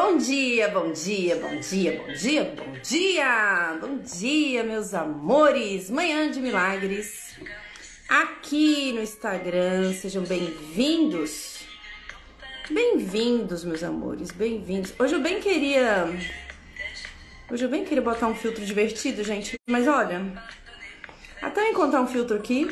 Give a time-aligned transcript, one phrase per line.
[0.00, 5.90] Bom dia, bom dia, bom dia, bom dia, bom dia, bom dia, meus amores.
[5.90, 7.36] Manhã de milagres
[8.08, 9.92] aqui no Instagram.
[9.94, 11.64] Sejam bem-vindos.
[12.70, 14.94] Bem-vindos, meus amores, bem-vindos.
[15.00, 16.04] Hoje eu bem queria.
[17.50, 19.56] Hoje eu bem queria botar um filtro divertido, gente.
[19.68, 20.22] Mas olha,
[21.42, 22.70] até eu encontrar um filtro aqui.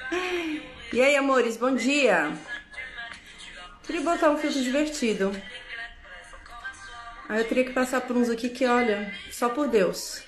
[0.94, 2.32] e aí, amores, bom dia.
[3.82, 5.30] Queria botar um filtro divertido.
[7.30, 10.20] Aí eu teria que passar por uns aqui que, olha, só por Deus.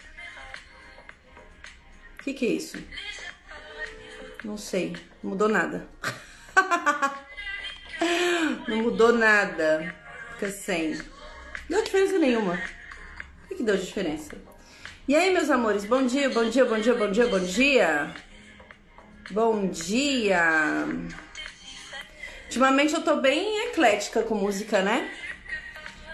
[2.16, 2.78] O que, que é isso?
[4.44, 4.92] Não sei.
[5.20, 5.88] Não mudou nada.
[8.68, 9.92] não mudou nada.
[10.34, 10.94] Fica sem.
[10.94, 12.54] Não deu diferença nenhuma.
[12.54, 14.36] O que, que deu diferença?
[15.08, 18.14] E aí, meus amores, bom dia, bom dia, bom dia, bom dia, bom dia.
[19.28, 20.86] Bom dia.
[22.44, 25.10] Ultimamente eu tô bem eclética com música, né?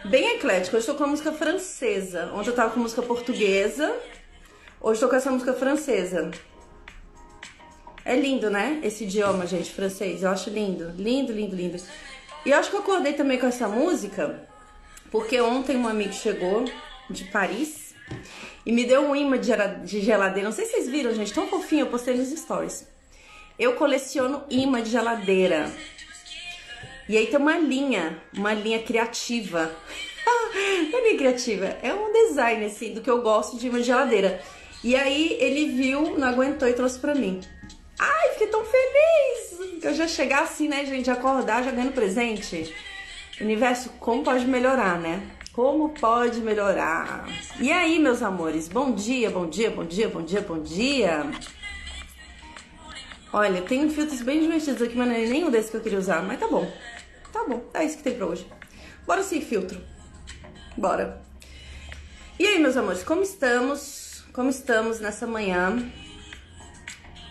[0.04, 0.76] Bem eclético.
[0.76, 2.30] Hoje estou com a música francesa.
[2.34, 3.94] Ontem eu tava com música portuguesa.
[4.80, 6.30] Hoje estou com essa música francesa.
[8.04, 8.80] É lindo, né?
[8.82, 10.22] Esse idioma, gente, francês.
[10.22, 10.92] Eu acho lindo.
[10.96, 11.82] Lindo, lindo, lindo.
[12.44, 14.46] E eu acho que eu acordei também com essa música
[15.10, 16.64] porque ontem um amigo chegou
[17.08, 17.94] de Paris
[18.64, 20.48] e me deu um imã de geladeira.
[20.48, 21.32] Não sei se vocês viram, gente.
[21.32, 22.86] Tão fofinho, eu postei nos stories.
[23.58, 25.70] Eu coleciono imã de geladeira.
[27.08, 29.72] E aí tem uma linha, uma linha criativa.
[30.92, 34.42] Não é linha criativa, é um design assim do que eu gosto de uma geladeira.
[34.84, 37.40] E aí ele viu, não aguentou e trouxe pra mim.
[37.98, 39.82] Ai, fiquei tão feliz!
[39.82, 42.72] Eu já chegar assim, né, gente, acordar já ganhando presente.
[43.40, 45.20] Universo, como pode melhorar, né?
[45.52, 47.26] Como pode melhorar?
[47.60, 51.26] E aí, meus amores, bom dia, bom dia, bom dia, bom dia, bom dia.
[53.32, 56.22] Olha, tem filtros bem divertidos aqui, mas não é nenhum desses que eu queria usar,
[56.22, 56.70] mas tá bom.
[57.48, 58.46] Bom, é isso que tem pra hoje.
[59.06, 59.80] Bora sem filtro.
[60.76, 61.22] Bora.
[62.38, 64.22] E aí, meus amores, como estamos?
[64.34, 65.90] Como estamos nessa manhã?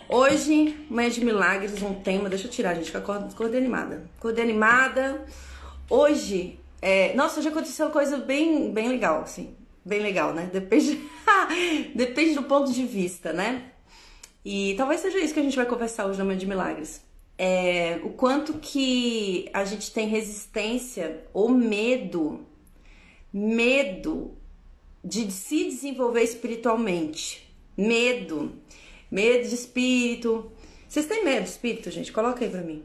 [0.10, 2.30] Hoje, manhã de milagres, um tema.
[2.30, 4.10] Deixa eu tirar, gente, que eu acordei animada.
[4.18, 5.24] Acordei animada.
[5.88, 7.14] Hoje, é...
[7.14, 9.56] nossa, já aconteceu uma coisa bem, bem legal, assim.
[9.86, 10.50] Bem legal, né?
[10.52, 11.00] Depende,
[11.94, 13.72] depende do ponto de vista, né?
[14.44, 17.07] E talvez seja isso que a gente vai conversar hoje na Manhã de Milagres
[17.38, 22.46] é, o quanto que a gente tem resistência ou medo,
[23.32, 24.36] medo
[25.04, 27.48] de se desenvolver espiritualmente.
[27.78, 28.54] Medo,
[29.12, 30.52] medo de espírito.
[30.90, 32.12] Vocês têm medo de espírito, gente?
[32.12, 32.84] Coloca aí pra mim.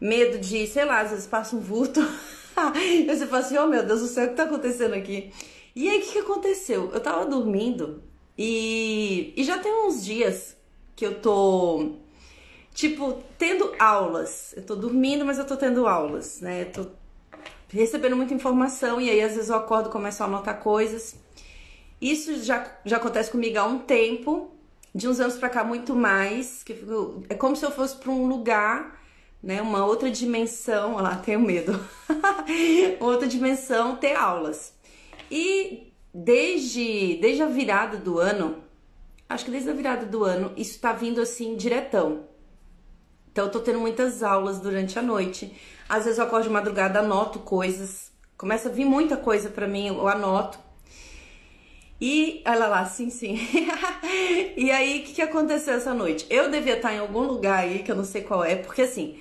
[0.00, 2.00] Medo de, sei lá, às vezes passa um vulto.
[2.82, 5.30] e você fala assim, oh meu Deus do céu, o que tá acontecendo aqui?
[5.76, 6.90] E aí, o que, que aconteceu?
[6.92, 8.02] Eu tava dormindo
[8.36, 10.56] e, e já tem uns dias
[10.96, 11.96] que eu tô
[12.74, 14.54] tipo, tendo aulas.
[14.56, 16.62] Eu tô dormindo, mas eu tô tendo aulas, né?
[16.62, 16.86] Eu tô
[17.68, 21.16] recebendo muita informação e aí às vezes eu acordo e começo a anotar coisas.
[22.00, 24.50] Isso já, já acontece comigo há um tempo,
[24.94, 28.10] de uns anos pra cá muito mais, que fico, é como se eu fosse para
[28.10, 28.98] um lugar,
[29.42, 31.78] né, uma outra dimensão, olha lá, tenho medo.
[32.98, 34.74] outra dimensão ter aulas.
[35.30, 38.62] E desde desde a virada do ano,
[39.28, 42.29] acho que desde a virada do ano, isso tá vindo assim diretão.
[43.32, 45.52] Então eu tô tendo muitas aulas durante a noite.
[45.88, 48.10] Às vezes eu acordo de madrugada, anoto coisas.
[48.36, 50.58] Começa a vir muita coisa para mim, eu anoto.
[52.00, 53.38] E olha lá, sim, sim.
[54.56, 56.26] e aí, o que, que aconteceu essa noite?
[56.30, 59.18] Eu devia estar em algum lugar aí que eu não sei qual é, porque assim,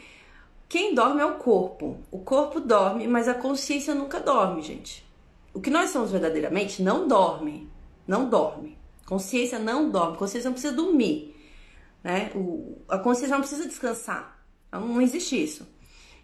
[0.69, 1.97] quem dorme é o corpo.
[2.09, 5.05] O corpo dorme, mas a consciência nunca dorme, gente.
[5.53, 7.67] O que nós somos verdadeiramente não dorme.
[8.07, 8.77] Não dorme.
[9.05, 10.17] Consciência não dorme.
[10.17, 11.35] Consciência não precisa dormir.
[12.03, 12.31] Né?
[12.35, 14.43] O, a consciência não precisa descansar.
[14.71, 15.67] Não existe isso.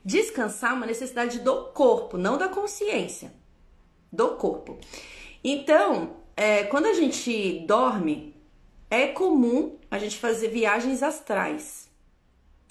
[0.03, 3.34] Descansar é uma necessidade do corpo, não da consciência.
[4.12, 4.78] Do corpo.
[5.44, 8.36] Então, é, quando a gente dorme,
[8.90, 11.90] é comum a gente fazer viagens astrais.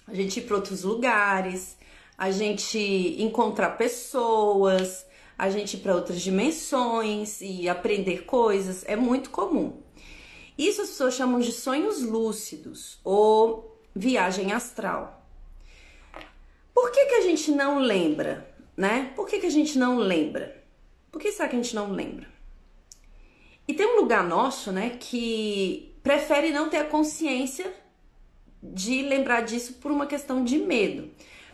[0.07, 1.77] A gente ir para outros lugares,
[2.17, 2.79] a gente
[3.19, 5.05] encontrar pessoas,
[5.37, 8.85] a gente ir para outras dimensões e aprender coisas.
[8.87, 9.83] É muito comum.
[10.57, 15.25] Isso as pessoas chamam de sonhos lúcidos ou viagem astral.
[16.73, 19.13] Por que, que a gente não lembra, né?
[19.15, 20.63] Por que, que a gente não lembra?
[21.11, 22.27] Por que será que a gente não lembra?
[23.67, 27.73] E tem um lugar nosso, né, que prefere não ter a consciência
[28.63, 31.11] de lembrar disso por uma questão de medo.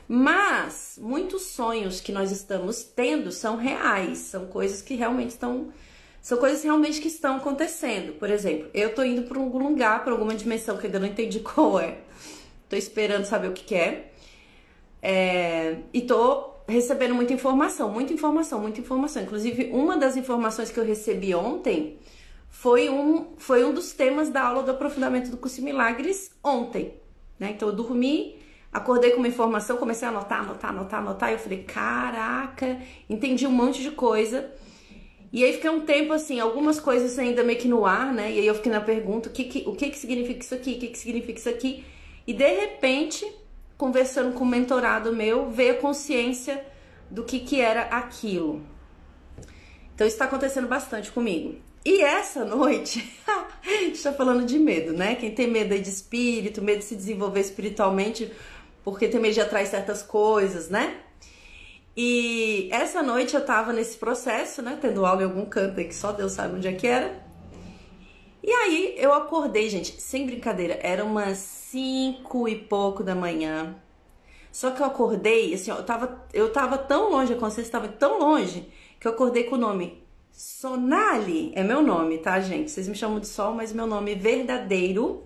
[0.08, 5.72] Mas muitos sonhos que nós estamos tendo são reais, são coisas que realmente estão
[6.20, 8.12] são coisas realmente que estão acontecendo.
[8.14, 11.06] Por exemplo, eu tô indo para algum lugar, para alguma dimensão que eu ainda não
[11.06, 11.98] entendi qual é.
[12.68, 14.12] Tô esperando saber o que, que é.
[15.02, 15.76] é.
[15.92, 19.22] E tô recebendo muita informação, muita informação, muita informação.
[19.22, 21.98] Inclusive, uma das informações que eu recebi ontem
[22.48, 26.94] foi um, foi um dos temas da aula do aprofundamento do curso Milagres ontem.
[27.38, 27.52] Né?
[27.52, 28.38] Então, eu dormi,
[28.72, 31.30] acordei com uma informação, comecei a anotar, anotar, anotar, anotar.
[31.30, 32.78] E eu falei, caraca,
[33.08, 34.52] entendi um monte de coisa.
[35.32, 38.32] E aí fiquei um tempo assim, algumas coisas ainda meio que no ar, né?
[38.32, 40.72] E aí eu fiquei na pergunta, o que que, o que, que significa isso aqui?
[40.72, 41.84] O que, que significa isso aqui?
[42.26, 43.24] E de repente,
[43.78, 46.64] conversando com um mentorado meu, veio a consciência
[47.08, 48.62] do que, que era aquilo.
[49.94, 51.56] Então isso está acontecendo bastante comigo.
[51.84, 55.14] E essa noite, a gente está falando de medo, né?
[55.14, 58.30] Quem tem medo aí de espírito, medo de se desenvolver espiritualmente,
[58.82, 60.96] porque tem medo de atrair certas coisas, né?
[61.96, 64.78] E essa noite eu tava nesse processo, né?
[64.80, 67.22] Tendo aula em algum canto aí que só Deus sabe onde é que era.
[68.42, 73.76] E aí eu acordei, gente, sem brincadeira, era umas cinco e pouco da manhã.
[74.50, 78.18] Só que eu acordei, assim, eu tava, eu tava tão longe, a consciência estava tão
[78.18, 80.02] longe, que eu acordei com o nome
[80.32, 81.52] Sonali.
[81.54, 82.70] É meu nome, tá, gente?
[82.70, 85.24] Vocês me chamam de Sol, mas meu nome é verdadeiro.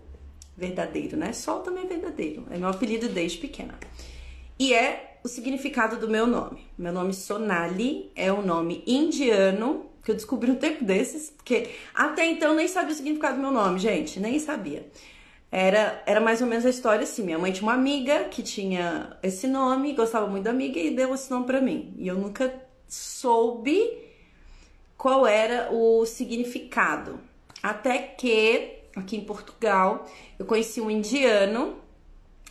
[0.56, 1.32] Verdadeiro, né?
[1.32, 2.46] Sol também é verdadeiro.
[2.50, 3.78] É meu apelido desde pequena.
[4.58, 6.66] E é o significado do meu nome.
[6.76, 12.26] Meu nome Sonali é um nome indiano que eu descobri um tempo desses, porque até
[12.26, 14.86] então nem sabia o significado do meu nome, gente, nem sabia.
[15.50, 17.22] Era, era mais ou menos a história assim.
[17.22, 21.14] Minha mãe tinha uma amiga que tinha esse nome, gostava muito da amiga e deu
[21.14, 21.94] esse nome para mim.
[21.96, 22.54] E eu nunca
[22.86, 23.96] soube
[24.98, 27.18] qual era o significado.
[27.62, 30.06] Até que aqui em Portugal
[30.38, 31.76] eu conheci um indiano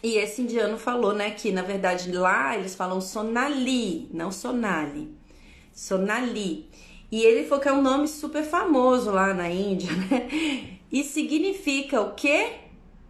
[0.03, 5.09] e esse indiano falou, né, que na verdade lá eles falam Sonali, não Sonali.
[5.73, 6.69] Sonali.
[7.09, 10.79] E ele falou que é um nome super famoso lá na Índia, né?
[10.91, 12.51] E significa o quê?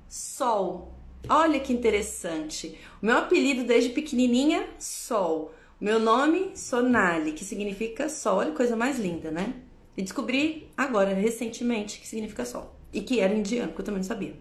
[0.07, 0.93] Sol.
[1.27, 2.77] Olha que interessante.
[3.01, 5.53] O meu apelido desde pequenininha, Sol.
[5.81, 8.37] O meu nome, Sonali, que significa sol.
[8.37, 9.53] Olha que coisa mais linda, né?
[9.97, 12.73] E descobri agora, recentemente, que significa sol.
[12.93, 14.33] E que era indiano, que eu também não sabia.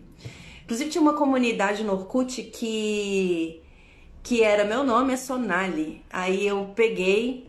[0.64, 3.62] Inclusive tinha uma comunidade no Orkut que
[4.22, 6.02] que era meu nome é Sonali.
[6.10, 7.48] Aí eu peguei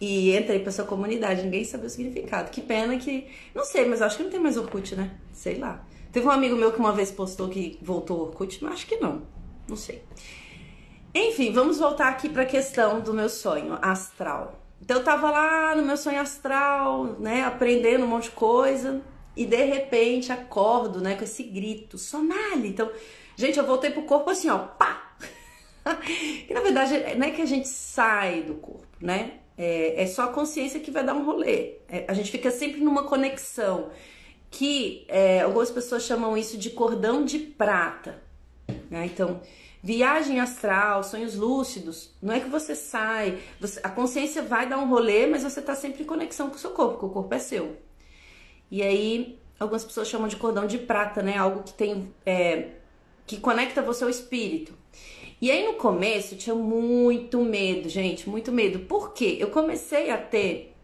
[0.00, 2.50] e entrei pra essa comunidade, ninguém sabia o significado.
[2.50, 3.26] Que pena que.
[3.54, 5.10] Não sei, mas acho que não tem mais Orkut, né?
[5.32, 5.84] Sei lá.
[6.12, 9.22] Teve um amigo meu que uma vez postou que voltou Orkut, mas acho que não.
[9.68, 10.02] Não sei.
[11.14, 14.62] Enfim, vamos voltar aqui pra questão do meu sonho astral.
[14.80, 19.02] Então eu tava lá no meu sonho astral, né, aprendendo um monte de coisa,
[19.38, 22.68] e de repente acordo, né, com esse grito, Sonali.
[22.68, 22.90] Então,
[23.36, 25.16] gente, eu voltei pro corpo assim, ó, pá!
[26.48, 29.34] e na verdade não é que a gente sai do corpo, né?
[29.56, 31.76] É, é só a consciência que vai dar um rolê.
[31.88, 33.90] É, a gente fica sempre numa conexão
[34.50, 38.20] que é, algumas pessoas chamam isso de cordão de prata.
[38.90, 39.06] Né?
[39.06, 39.40] Então,
[39.82, 44.88] viagem astral, sonhos lúcidos, não é que você sai, você, a consciência vai dar um
[44.88, 47.38] rolê, mas você está sempre em conexão com o seu corpo, porque o corpo é
[47.38, 47.87] seu.
[48.70, 51.36] E aí, algumas pessoas chamam de cordão de prata, né?
[51.36, 52.12] Algo que tem.
[52.24, 52.68] É,
[53.26, 54.72] que conecta você ao espírito.
[55.40, 58.80] E aí no começo tinha muito medo, gente, muito medo.
[58.80, 59.36] Por quê?
[59.38, 60.74] Eu comecei a ter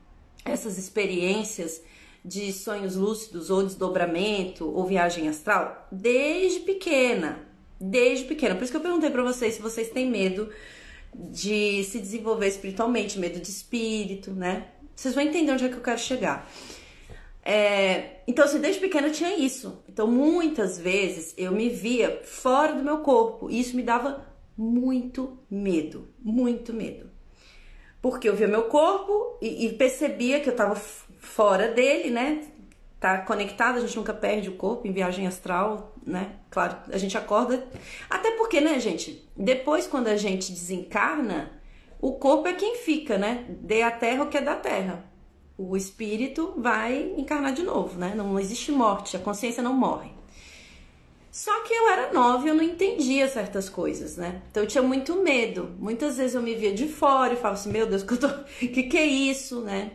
[0.45, 1.83] essas experiências
[2.25, 7.41] de sonhos lúcidos ou desdobramento ou viagem astral desde pequena,
[7.81, 8.55] desde pequena.
[8.55, 10.49] Por isso que eu perguntei para vocês se vocês têm medo
[11.13, 14.69] de se desenvolver espiritualmente, medo de espírito, né?
[14.95, 16.49] Vocês vão entender onde é que eu quero chegar.
[17.45, 19.85] É, então, assim, desde pequena eu tinha isso.
[19.89, 24.25] Então, muitas vezes eu me via fora do meu corpo e isso me dava
[24.57, 27.11] muito medo, muito medo.
[28.01, 32.45] Porque eu via meu corpo e, e percebia que eu tava fora dele, né?
[32.99, 36.37] Tá conectado, a gente nunca perde o corpo em viagem astral, né?
[36.51, 37.67] Claro, a gente acorda.
[38.09, 39.29] Até porque, né, gente?
[39.37, 41.51] Depois, quando a gente desencarna,
[42.01, 43.45] o corpo é quem fica, né?
[43.49, 45.05] Dê a terra o que é da terra.
[45.57, 48.13] O espírito vai encarnar de novo, né?
[48.17, 50.11] Não existe morte, a consciência não morre.
[51.35, 54.43] Só que eu era nova e eu não entendia certas coisas, né?
[54.51, 55.75] Então eu tinha muito medo.
[55.81, 58.29] Muitas vezes eu me via de fora e falava assim: Meu Deus, que, tô...
[58.59, 59.95] que, que é isso, né?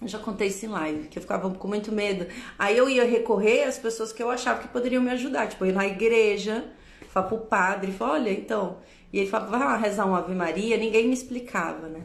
[0.00, 2.26] Eu já contei isso em live, que eu ficava com muito medo.
[2.58, 5.48] Aí eu ia recorrer às pessoas que eu achava que poderiam me ajudar.
[5.48, 6.70] Tipo, ir na igreja,
[7.08, 8.76] falar pro padre, falar: Olha, então.
[9.10, 10.76] E ele falava: Vai lá rezar uma Ave Maria.
[10.76, 12.02] Ninguém me explicava, né?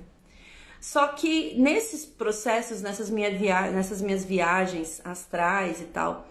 [0.83, 3.71] Só que nesses processos, nessas, minha via...
[3.71, 6.27] nessas minhas viagens astrais e tal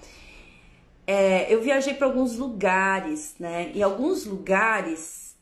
[1.07, 3.73] é, eu viajei para alguns lugares, né?
[3.75, 5.37] E alguns lugares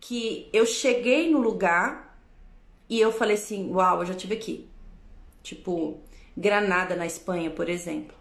[0.00, 2.20] que eu cheguei no lugar
[2.88, 4.68] e eu falei assim: Uau, eu já tive aqui.
[5.42, 5.98] Tipo,
[6.36, 8.16] Granada, na Espanha, por exemplo.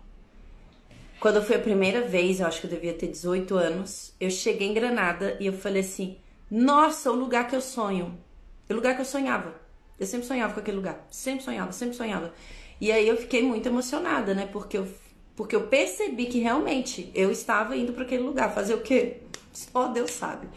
[1.19, 4.67] Quando fui a primeira vez, eu acho que eu devia ter 18 anos, eu cheguei
[4.67, 6.17] em Granada e eu falei assim:
[6.49, 8.17] Nossa, o lugar que eu sonho.
[8.69, 9.62] O lugar que eu sonhava.
[9.99, 11.05] Eu sempre sonhava com aquele lugar.
[11.09, 12.33] Sempre sonhava, sempre sonhava.
[12.79, 14.47] E aí eu fiquei muito emocionada, né?
[14.51, 14.87] Porque eu,
[15.35, 18.53] porque eu percebi que realmente eu estava indo para aquele lugar.
[18.53, 19.17] Fazer o quê?
[19.51, 20.47] Só Deus sabe.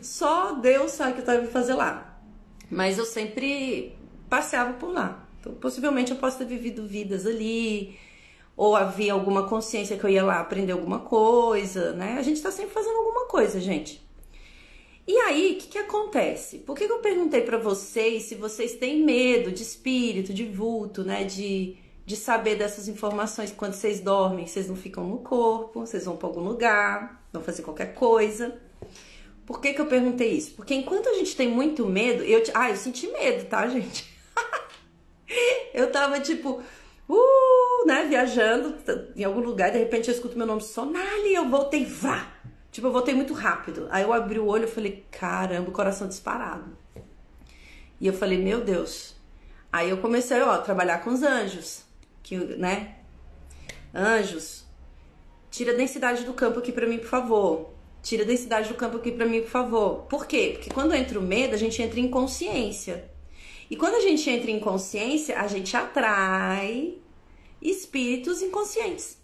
[0.00, 2.18] Só Deus sabe o que eu estava fazer lá.
[2.70, 3.96] Mas eu sempre
[4.28, 5.26] passeava por lá.
[5.40, 7.98] Então, possivelmente eu posso ter vivido vidas ali,
[8.56, 12.16] ou havia alguma consciência que eu ia lá aprender alguma coisa, né?
[12.18, 14.05] A gente tá sempre fazendo alguma coisa, gente.
[15.06, 16.58] E aí, o que, que acontece?
[16.58, 21.04] Por que, que eu perguntei para vocês se vocês têm medo de espírito, de vulto,
[21.04, 21.22] né?
[21.22, 26.16] De, de saber dessas informações quando vocês dormem, vocês não ficam no corpo, vocês vão
[26.16, 28.60] para algum lugar, vão fazer qualquer coisa.
[29.46, 30.52] Por que, que eu perguntei isso?
[30.56, 32.42] Porque enquanto a gente tem muito medo, eu.
[32.52, 34.12] Ah, eu senti medo, tá, gente?
[35.72, 36.60] eu tava tipo,
[37.08, 38.74] uh, né, viajando
[39.14, 42.35] em algum lugar, de repente eu escuto meu nome Sonali, eu voltei, vá.
[42.76, 43.88] Tipo, eu voltei muito rápido.
[43.90, 46.76] Aí eu abri o olho e falei, caramba, o coração disparado.
[47.98, 49.16] E eu falei, meu Deus.
[49.72, 51.86] Aí eu comecei, ó, a trabalhar com os anjos,
[52.22, 52.96] que, né?
[53.94, 54.66] Anjos,
[55.50, 57.70] tira a densidade do campo aqui para mim, por favor.
[58.02, 60.02] Tira a densidade do campo aqui para mim, por favor.
[60.02, 60.50] Por quê?
[60.52, 63.10] Porque quando entra o medo, a gente entra em consciência.
[63.70, 66.98] E quando a gente entra em consciência, a gente atrai
[67.62, 69.16] espíritos inconscientes.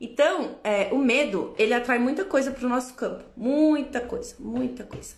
[0.00, 3.24] Então, é, o medo, ele atrai muita coisa para o nosso campo.
[3.36, 5.14] Muita coisa, muita coisa.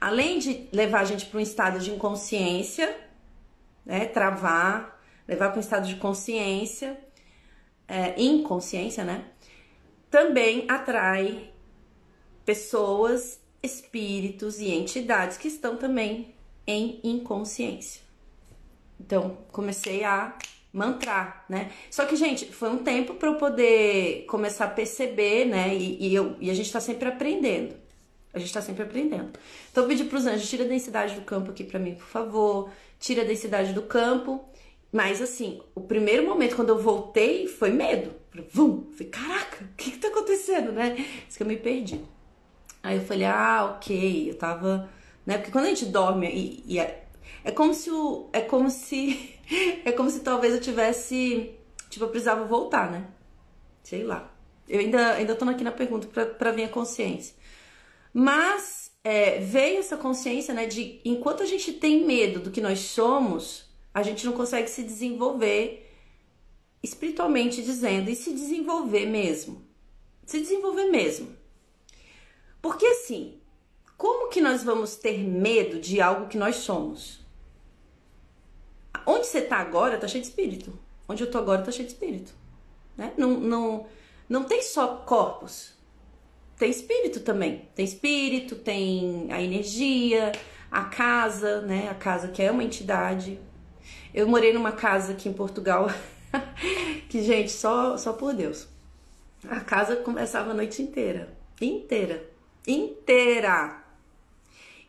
[0.00, 2.94] Além de levar a gente para um estado de inconsciência,
[3.84, 6.98] né, travar, levar para um estado de consciência,
[7.88, 9.24] é, inconsciência, né?
[10.10, 11.50] Também atrai
[12.44, 16.34] pessoas, espíritos e entidades que estão também
[16.66, 18.02] em inconsciência.
[19.00, 20.36] Então, comecei a
[20.72, 21.70] mantrar, né?
[21.90, 25.74] Só que, gente, foi um tempo para eu poder começar a perceber, né?
[25.74, 27.74] E, e, eu, e a gente tá sempre aprendendo.
[28.32, 29.30] A gente tá sempre aprendendo.
[29.70, 32.70] Então, eu pedi pros anjos, tira a densidade do campo aqui para mim, por favor.
[33.00, 34.44] Tira a densidade do campo.
[34.92, 38.12] Mas, assim, o primeiro momento quando eu voltei foi medo.
[38.52, 38.86] Vum!
[38.92, 40.96] Falei, caraca, o que que tá acontecendo, né?
[41.28, 42.00] Isso que eu me perdi.
[42.82, 44.88] Aí eu falei, ah, ok, eu tava
[45.28, 45.36] né?
[45.36, 46.80] Porque quando a gente dorme e, e
[47.48, 49.34] é, como se o, é como se
[49.82, 51.54] é como se talvez eu tivesse
[51.88, 53.08] tipo eu precisava voltar, né?
[53.82, 54.30] Sei lá.
[54.68, 57.34] Eu ainda ainda tô aqui na pergunta para vir a consciência.
[58.12, 62.80] Mas é, veio essa consciência, né, de enquanto a gente tem medo do que nós
[62.80, 63.64] somos,
[63.94, 65.90] a gente não consegue se desenvolver
[66.82, 69.64] espiritualmente dizendo e se desenvolver mesmo.
[70.26, 71.34] Se desenvolver mesmo.
[72.60, 73.40] Porque assim,
[73.96, 77.26] como que nós vamos ter medo de algo que nós somos?
[79.06, 80.78] Onde você está agora tá cheio de espírito.
[81.08, 82.32] Onde eu tô agora tá cheio de espírito.
[82.96, 83.12] Né?
[83.16, 83.86] Não, não,
[84.28, 85.72] não tem só corpos.
[86.58, 87.68] Tem espírito também.
[87.74, 90.32] Tem espírito, tem a energia,
[90.70, 91.88] a casa, né?
[91.88, 93.38] A casa que é uma entidade.
[94.12, 95.88] Eu morei numa casa aqui em Portugal
[97.08, 98.66] que, gente, só, só por Deus.
[99.48, 101.32] A casa conversava a noite inteira.
[101.60, 102.28] Inteira.
[102.66, 103.84] Inteira.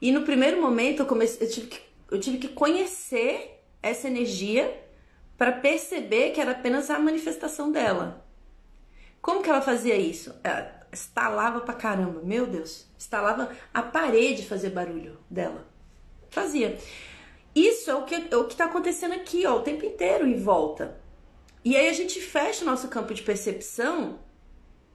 [0.01, 1.79] E no primeiro momento eu, comecei, eu, tive, que,
[2.11, 4.85] eu tive que conhecer essa energia
[5.37, 8.25] para perceber que era apenas a manifestação dela.
[9.21, 10.33] Como que ela fazia isso?
[10.43, 15.67] Ela estalava pra caramba, meu Deus, estalava a parede fazer barulho dela.
[16.29, 16.77] Fazia.
[17.55, 20.37] Isso é o que é o que tá acontecendo aqui, ó, o tempo inteiro em
[20.37, 20.99] volta.
[21.63, 24.19] E aí a gente fecha o nosso campo de percepção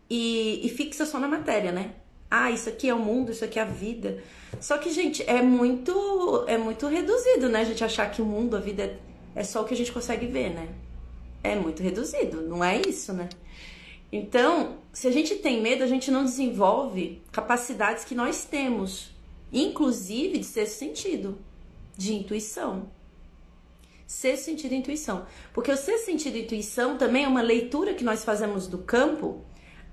[0.09, 1.95] e, e fixa só na matéria, né?
[2.37, 4.21] Ah, isso aqui é o mundo, isso aqui é a vida.
[4.61, 7.61] Só que, gente, é muito é muito reduzido, né?
[7.61, 8.99] A gente achar que o mundo, a vida é,
[9.37, 10.69] é só o que a gente consegue ver, né?
[11.45, 13.29] É muito reduzido, não é isso, né?
[14.11, 19.11] Então, se a gente tem medo, a gente não desenvolve capacidades que nós temos,
[19.53, 21.39] inclusive de ser sentido,
[21.97, 22.91] de intuição.
[24.09, 25.25] Ser sentido e intuição.
[25.53, 29.41] Porque o ser sentido e intuição também é uma leitura que nós fazemos do campo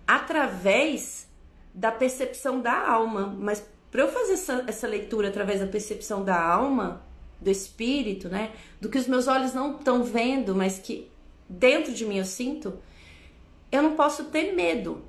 [0.08, 1.30] através
[1.74, 3.36] da percepção da alma.
[3.40, 7.04] Mas para eu fazer essa, essa leitura através da percepção da alma,
[7.40, 8.52] do espírito, né?
[8.80, 11.10] Do que os meus olhos não estão vendo, mas que
[11.50, 12.80] dentro de mim eu sinto,
[13.72, 15.02] eu não posso ter medo.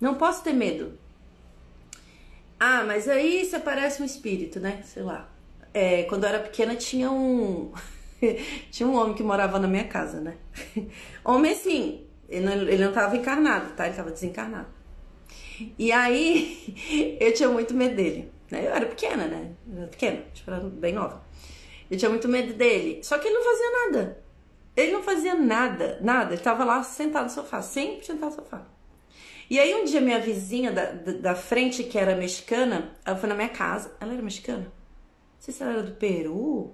[0.00, 0.98] Não posso ter medo.
[2.58, 4.82] Ah, mas aí você parece um espírito, né?
[4.84, 5.28] Sei lá.
[5.74, 7.72] É, quando eu era pequena tinha um.
[8.70, 10.36] tinha um homem que morava na minha casa, né?
[11.24, 13.86] homem assim, ele não, ele não tava encarnado, tá?
[13.86, 14.68] Ele tava desencarnado.
[15.78, 18.32] E aí eu tinha muito medo dele.
[18.50, 18.66] Né?
[18.66, 19.52] Eu era pequena, né?
[19.70, 21.22] Eu era pequena, tipo, era bem nova.
[21.90, 23.00] Eu tinha muito medo dele.
[23.02, 24.22] Só que ele não fazia nada.
[24.76, 26.34] Ele não fazia nada, nada.
[26.34, 28.66] Ele tava lá sentado no sofá, sempre sentado no sofá.
[29.50, 33.28] E aí um dia minha vizinha da, da, da frente, que era mexicana, ela foi
[33.28, 33.94] na minha casa.
[34.00, 34.72] Ela era mexicana?
[35.42, 36.72] sei se ela era do Peru.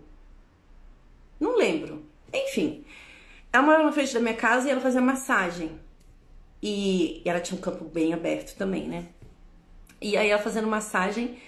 [1.41, 2.05] Não lembro.
[2.33, 2.85] Enfim,
[3.51, 5.81] ela morava na frente da minha casa e ela fazia massagem.
[6.63, 9.07] E, ela tinha um campo bem aberto também, né?
[10.01, 11.39] E aí ela fazendo massagem,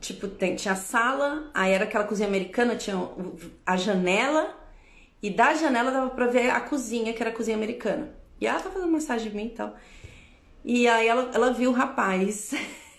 [0.00, 2.96] tipo, tem, tinha a sala, aí era aquela cozinha americana, tinha
[3.64, 4.56] a janela,
[5.22, 8.14] e da janela dava pra ver a cozinha, que era a cozinha americana.
[8.40, 9.74] E ela tá fazendo massagem em mim e tal.
[10.64, 12.52] E aí ela, ela viu o rapaz.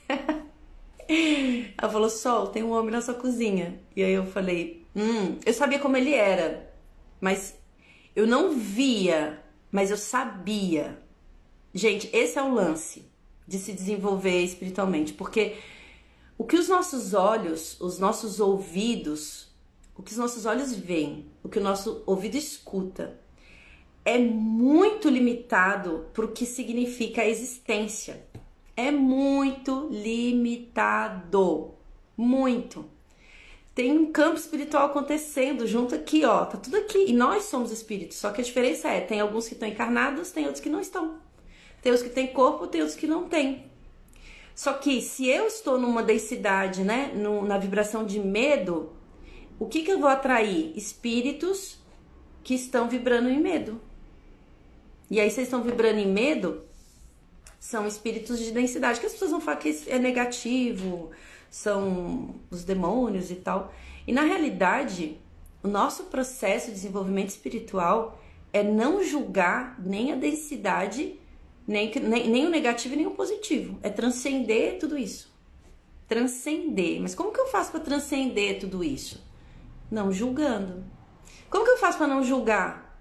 [1.77, 3.80] ela falou, Sol, tem um homem na sua cozinha.
[3.96, 6.72] E aí eu falei, hum, eu sabia como ele era,
[7.20, 7.56] mas
[8.15, 9.41] eu não via,
[9.72, 11.01] mas eu sabia.
[11.74, 13.06] Gente, esse é o lance
[13.48, 15.56] de se desenvolver espiritualmente, porque
[16.38, 19.48] o que os nossos olhos, os nossos ouvidos,
[19.96, 23.20] o que os nossos olhos veem, o que o nosso ouvido escuta,
[24.04, 28.25] é muito limitado para o que significa a existência.
[28.75, 31.75] É muito limitado.
[32.18, 32.86] Muito.
[33.75, 36.46] Tem um campo espiritual acontecendo junto aqui, ó.
[36.46, 37.06] Tá tudo aqui.
[37.08, 38.18] E nós somos espíritos.
[38.18, 41.20] Só que a diferença é: tem alguns que estão encarnados, tem outros que não estão.
[41.82, 43.66] Tem os que têm corpo, tem outros que não têm.
[44.56, 48.92] Só que se eu estou numa densidade, né, no, na vibração de medo,
[49.60, 50.74] o que, que eu vou atrair?
[50.76, 51.80] Espíritos
[52.44, 53.82] que estão vibrando em medo.
[55.10, 56.64] E aí vocês estão vibrando em medo,
[57.60, 61.12] são espíritos de densidade, que as pessoas vão falar que é negativo,
[61.50, 63.74] são os demônios e tal.
[64.08, 65.18] E na realidade,
[65.62, 68.20] o nosso processo de desenvolvimento espiritual
[68.54, 71.20] é não julgar nem a densidade,
[71.68, 73.80] nem, nem, nem o negativo nem o positivo.
[73.82, 75.32] É transcender tudo isso.
[76.08, 77.01] Transcender.
[77.01, 79.24] Mas como que eu faço para transcender tudo isso?
[79.89, 80.84] Não julgando.
[81.50, 83.00] Como que eu faço para não julgar?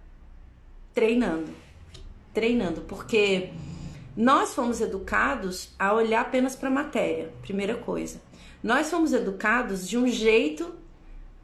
[0.93, 1.61] Treinando
[2.33, 3.51] treinando, porque
[4.17, 8.21] nós fomos educados a olhar apenas para a matéria, primeira coisa.
[8.63, 10.75] Nós fomos educados de um jeito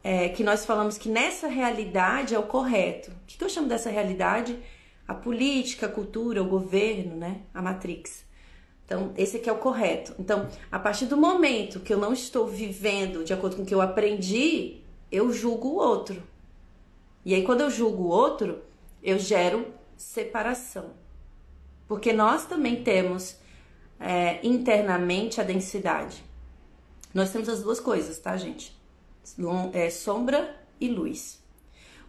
[0.03, 3.11] é, que nós falamos que nessa realidade é o correto.
[3.11, 4.57] O que, que eu chamo dessa realidade?
[5.07, 7.41] A política, a cultura, o governo, né?
[7.53, 8.25] A Matrix.
[8.85, 10.13] Então, esse aqui é o correto.
[10.17, 13.73] Então, a partir do momento que eu não estou vivendo de acordo com o que
[13.73, 16.23] eu aprendi, eu julgo o outro.
[17.25, 18.61] E aí, quando eu julgo o outro,
[19.03, 19.67] eu gero
[19.97, 20.91] separação.
[21.87, 23.37] Porque nós também temos
[23.99, 26.23] é, internamente a densidade.
[27.13, 28.77] Nós temos as duas coisas, tá, gente?
[29.73, 31.43] É, sombra e luz.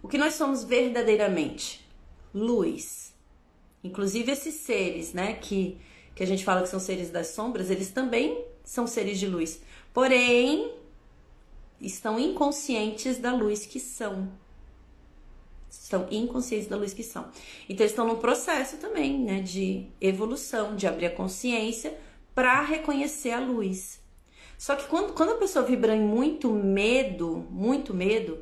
[0.03, 1.88] O que nós somos verdadeiramente?
[2.39, 3.15] Luz.
[3.83, 5.79] Inclusive esses seres, né, que,
[6.15, 9.63] que a gente fala que são seres das sombras, eles também são seres de luz.
[9.93, 10.73] Porém,
[11.81, 14.29] estão inconscientes da luz que são
[15.71, 17.29] estão inconscientes da luz que são.
[17.69, 21.97] Então, eles estão num processo também, né, de evolução, de abrir a consciência
[22.35, 24.01] para reconhecer a luz.
[24.57, 28.39] Só que quando, quando a pessoa vibra em muito medo, muito medo,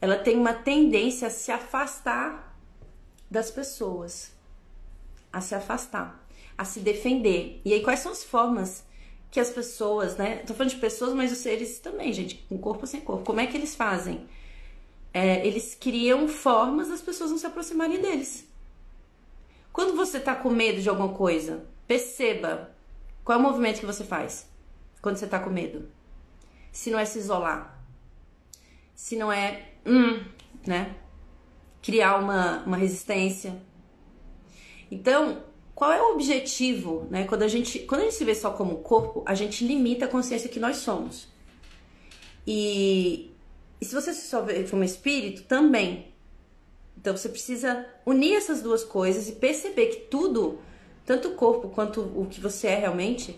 [0.00, 2.51] ela tem uma tendência a se afastar
[3.32, 4.30] das pessoas,
[5.32, 6.24] a se afastar,
[6.56, 7.60] a se defender.
[7.64, 8.84] E aí, quais são as formas
[9.30, 10.36] que as pessoas, né?
[10.46, 13.24] Tô falando de pessoas, mas os seres também, gente, com corpo ou sem corpo.
[13.24, 14.26] Como é que eles fazem?
[15.12, 18.48] é, eles criam formas das pessoas não se aproximarem deles.
[19.72, 22.70] Quando você tá com medo de alguma coisa, perceba
[23.24, 24.48] qual é o movimento que você faz
[25.00, 25.88] quando você tá com medo.
[26.70, 27.78] Se não é se isolar,
[28.94, 30.24] se não é, hum,
[30.66, 30.96] né?
[31.82, 33.60] Criar uma, uma resistência.
[34.90, 35.42] Então,
[35.74, 37.24] qual é o objetivo, né?
[37.24, 40.08] Quando a gente, quando a gente se vê só como corpo, a gente limita a
[40.08, 41.26] consciência que nós somos.
[42.46, 43.30] E,
[43.80, 46.12] e se você só vê como espírito, também.
[46.96, 50.60] Então você precisa unir essas duas coisas e perceber que tudo,
[51.04, 53.36] tanto o corpo quanto o que você é realmente,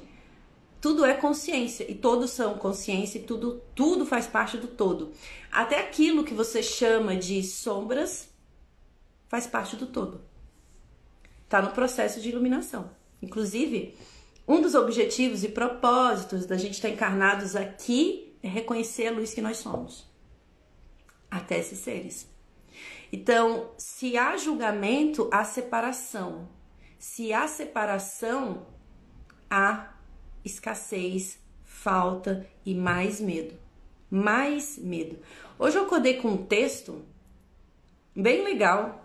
[0.83, 5.13] tudo é consciência e todos são consciência e tudo, tudo faz parte do todo.
[5.51, 8.34] Até aquilo que você chama de sombras
[9.35, 10.21] faz parte do todo.
[11.49, 12.89] Tá no processo de iluminação.
[13.21, 13.97] Inclusive,
[14.47, 19.43] um dos objetivos e propósitos da gente estar encarnados aqui é reconhecer a luz que
[19.43, 20.09] nós somos
[21.29, 22.31] até esses seres.
[23.13, 26.49] Então, se há julgamento, há separação.
[26.97, 28.65] Se há separação,
[29.51, 29.95] há
[30.45, 33.57] escassez, falta e mais medo.
[34.09, 35.19] Mais medo.
[35.59, 37.05] Hoje eu acordei com um texto
[38.15, 39.04] bem legal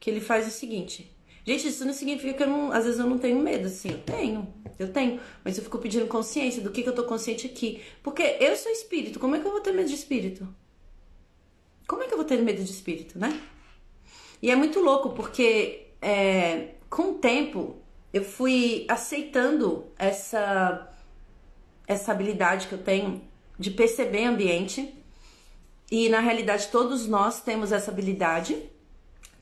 [0.00, 1.14] que ele faz o seguinte.
[1.44, 3.98] Gente, isso não significa que eu não, às vezes eu não tenho medo, assim, eu
[3.98, 7.82] tenho, eu tenho, mas eu fico pedindo consciência do que, que eu tô consciente aqui.
[8.02, 10.46] Porque eu sou espírito, como é que eu vou ter medo de espírito?
[11.88, 13.40] como é que eu vou ter medo de espírito, né?
[14.42, 17.76] E é muito louco porque é, com o tempo
[18.12, 20.94] eu fui aceitando essa
[21.86, 23.22] essa habilidade que eu tenho
[23.58, 24.94] de perceber ambiente
[25.90, 28.70] E na realidade todos nós temos essa habilidade.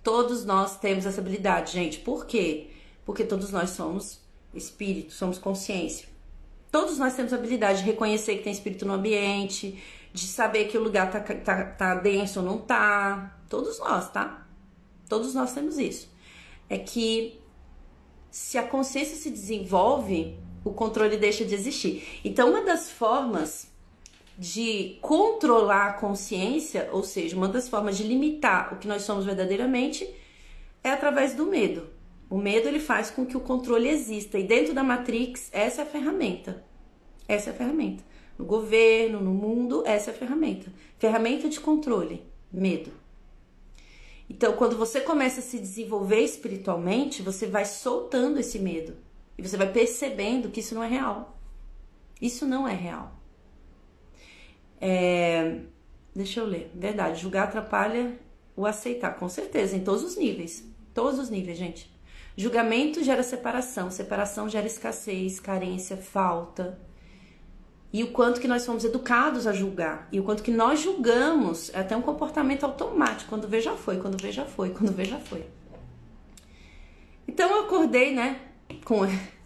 [0.06, 1.98] Todos nós temos essa habilidade, gente.
[1.98, 2.68] Por quê?
[3.04, 4.20] Porque todos nós somos
[4.54, 6.06] espírito, somos consciência.
[6.70, 10.78] Todos nós temos a habilidade de reconhecer que tem espírito no ambiente, de saber que
[10.78, 13.36] o lugar tá, tá, tá denso ou não tá.
[13.48, 14.46] Todos nós, tá?
[15.08, 16.08] Todos nós temos isso.
[16.70, 17.40] É que
[18.30, 22.20] se a consciência se desenvolve, o controle deixa de existir.
[22.24, 23.72] Então, uma das formas
[24.38, 29.24] de controlar a consciência, ou seja, uma das formas de limitar o que nós somos
[29.24, 30.08] verdadeiramente,
[30.84, 31.88] é através do medo.
[32.28, 35.84] O medo ele faz com que o controle exista e dentro da Matrix essa é
[35.84, 36.64] a ferramenta.
[37.28, 38.04] Essa é a ferramenta.
[38.38, 40.70] No governo, no mundo, essa é a ferramenta.
[40.98, 42.22] Ferramenta de controle,
[42.52, 42.92] medo.
[44.28, 48.96] Então, quando você começa a se desenvolver espiritualmente, você vai soltando esse medo
[49.38, 51.38] e você vai percebendo que isso não é real.
[52.20, 53.12] Isso não é real.
[54.80, 55.60] É...
[56.14, 56.70] Deixa eu ler.
[56.74, 58.18] Verdade, julgar atrapalha
[58.56, 60.64] o aceitar, com certeza, em todos os níveis.
[60.94, 61.94] Todos os níveis, gente.
[62.36, 66.78] Julgamento gera separação, separação gera escassez, carência, falta.
[67.92, 70.08] E o quanto que nós fomos educados a julgar.
[70.10, 73.28] E o quanto que nós julgamos é até um comportamento automático.
[73.28, 75.46] Quando vê, já foi, quando vê, já foi, quando vê, já foi.
[77.26, 78.40] Então eu acordei, né?
[78.84, 79.00] Com.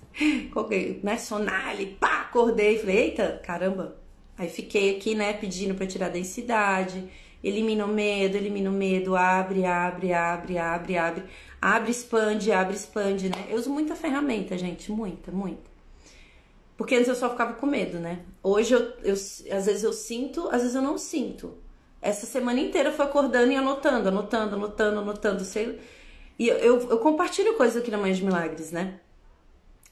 [1.02, 1.16] Né?
[1.16, 2.78] Sonali, pá, acordei.
[2.78, 3.99] Falei, eita, caramba.
[4.40, 7.06] Aí fiquei aqui, né, pedindo para tirar a densidade.
[7.44, 11.24] Elimina o medo, elimina o medo, abre, abre, abre, abre, abre.
[11.60, 13.48] Abre, expande, abre, expande, né?
[13.50, 15.70] Eu uso muita ferramenta, gente, muita, muita.
[16.74, 18.20] Porque antes eu só ficava com medo, né?
[18.42, 21.58] Hoje eu, eu às vezes eu sinto, às vezes eu não sinto.
[22.00, 25.78] Essa semana inteira foi acordando e anotando, anotando, anotando, anotando, sei.
[26.38, 29.00] E eu, eu, eu compartilho coisas aqui na Mãe de Milagres, né?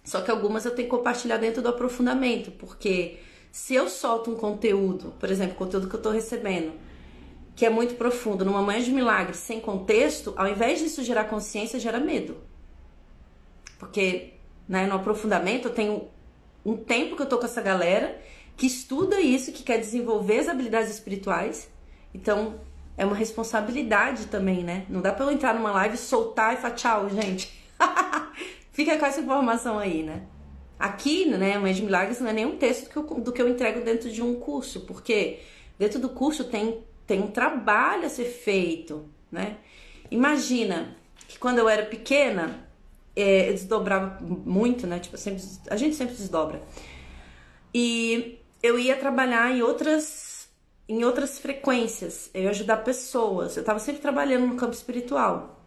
[0.03, 3.19] Só que algumas eu tenho que compartilhar dentro do aprofundamento, porque
[3.51, 6.73] se eu solto um conteúdo, por exemplo, conteúdo que eu tô recebendo,
[7.57, 11.81] que é muito profundo, numa manhã de milagres, sem contexto, ao invés disso gerar consciência,
[11.81, 12.37] gera medo.
[13.79, 14.35] Porque
[14.69, 16.09] né, no aprofundamento eu tenho
[16.65, 18.21] um tempo que eu tô com essa galera
[18.57, 21.71] que estuda isso, que quer desenvolver as habilidades espirituais.
[22.13, 22.61] Então,
[22.97, 24.85] é uma responsabilidade também, né?
[24.89, 27.57] Não dá pra eu entrar numa live, soltar e falar tchau, gente.
[28.73, 30.23] Fica com essa informação aí, né?
[30.79, 33.49] Aqui, né, Mãe de Milagres não é nenhum texto do que, eu, do que eu
[33.49, 35.41] entrego dentro de um curso, porque
[35.79, 39.57] dentro do curso tem tem um trabalho a ser feito, né?
[40.11, 40.95] Imagina
[41.27, 42.69] que quando eu era pequena,
[43.17, 44.99] é, eu desdobrava muito, né?
[44.99, 46.63] Tipo, sempre, a gente sempre desdobra.
[47.73, 50.39] E eu ia trabalhar em outras
[50.87, 53.57] em outras frequências, eu ia ajudar pessoas.
[53.57, 55.58] Eu estava sempre trabalhando no campo espiritual.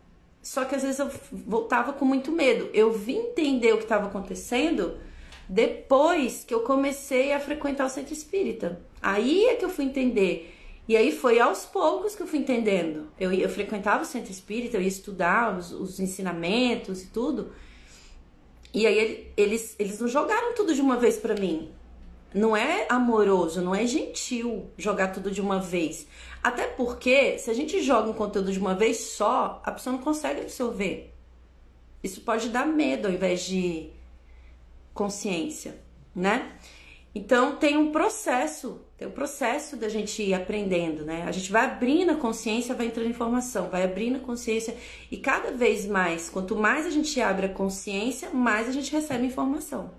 [0.42, 2.70] Só que às vezes eu voltava com muito medo.
[2.74, 4.98] Eu vim entender o que estava acontecendo
[5.48, 8.82] depois que eu comecei a frequentar o centro espírita.
[9.02, 13.08] Aí é que eu fui entender e aí foi aos poucos que eu fui entendendo.
[13.20, 17.54] Eu, eu frequentava o centro espírita, eu ia estudar os, os ensinamentos e tudo.
[18.74, 21.72] E aí eles, eles não jogaram tudo de uma vez para mim.
[22.34, 26.08] Não é amoroso, não é gentil jogar tudo de uma vez.
[26.44, 30.02] Até porque, se a gente joga um conteúdo de uma vez só, a pessoa não
[30.02, 31.14] consegue absorver.
[32.04, 33.92] Isso pode dar medo ao invés de
[34.94, 35.80] consciência,
[36.16, 36.52] né?
[37.14, 41.24] Então tem um processo, tem um processo da gente ir aprendendo, né?
[41.28, 44.76] A gente vai abrindo a consciência, vai entrando informação, vai abrindo a consciência
[45.12, 49.26] e cada vez mais, quanto mais a gente abre a consciência, mais a gente recebe
[49.26, 49.92] informação.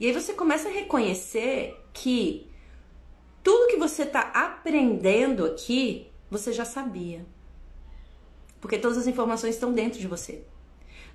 [0.00, 2.50] E aí você começa a reconhecer que
[3.42, 7.24] tudo que você está aprendendo aqui, você já sabia.
[8.60, 10.44] Porque todas as informações estão dentro de você.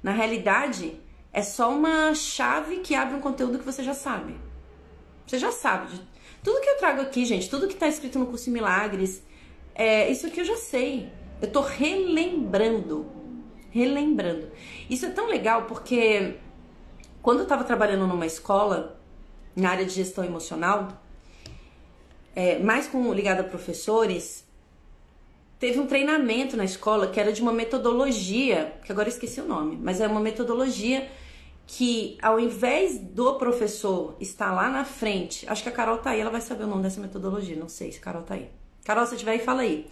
[0.04, 1.00] Na realidade,
[1.32, 4.36] é só uma chave que abre um conteúdo que você já sabe.
[5.26, 6.00] Você já sabe.
[6.44, 9.24] Tudo que eu trago aqui, gente, tudo que tá escrito no curso Milagres,
[9.74, 11.12] é, isso aqui eu já sei.
[11.42, 13.06] Eu tô relembrando.
[13.70, 14.52] Relembrando.
[14.90, 16.36] Isso é tão legal porque
[17.22, 19.00] quando eu tava trabalhando numa escola,
[19.56, 21.02] na área de gestão emocional,
[22.38, 24.46] é, mais com ligada a professores,
[25.58, 29.76] teve um treinamento na escola que era de uma metodologia, que agora esqueci o nome,
[29.82, 31.10] mas é uma metodologia
[31.66, 36.22] que ao invés do professor estar lá na frente, acho que a Carol tá aí,
[36.22, 38.52] ela vai saber o nome dessa metodologia, não sei se a Carol tá aí.
[38.86, 39.88] Carol, se tiver aí, fala aí.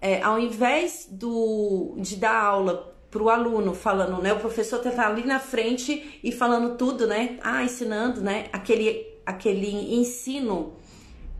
[0.00, 5.24] É, ao invés do, de dar aula pro aluno falando, né, o professor tá ali
[5.24, 10.76] na frente e falando tudo, né, ah, ensinando, né, aquele, aquele ensino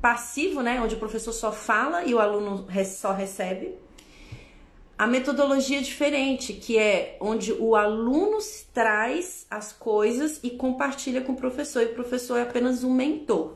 [0.00, 3.74] passivo, né, onde o professor só fala e o aluno só recebe,
[4.98, 8.38] a metodologia diferente, que é onde o aluno
[8.74, 13.54] traz as coisas e compartilha com o professor, e o professor é apenas um mentor.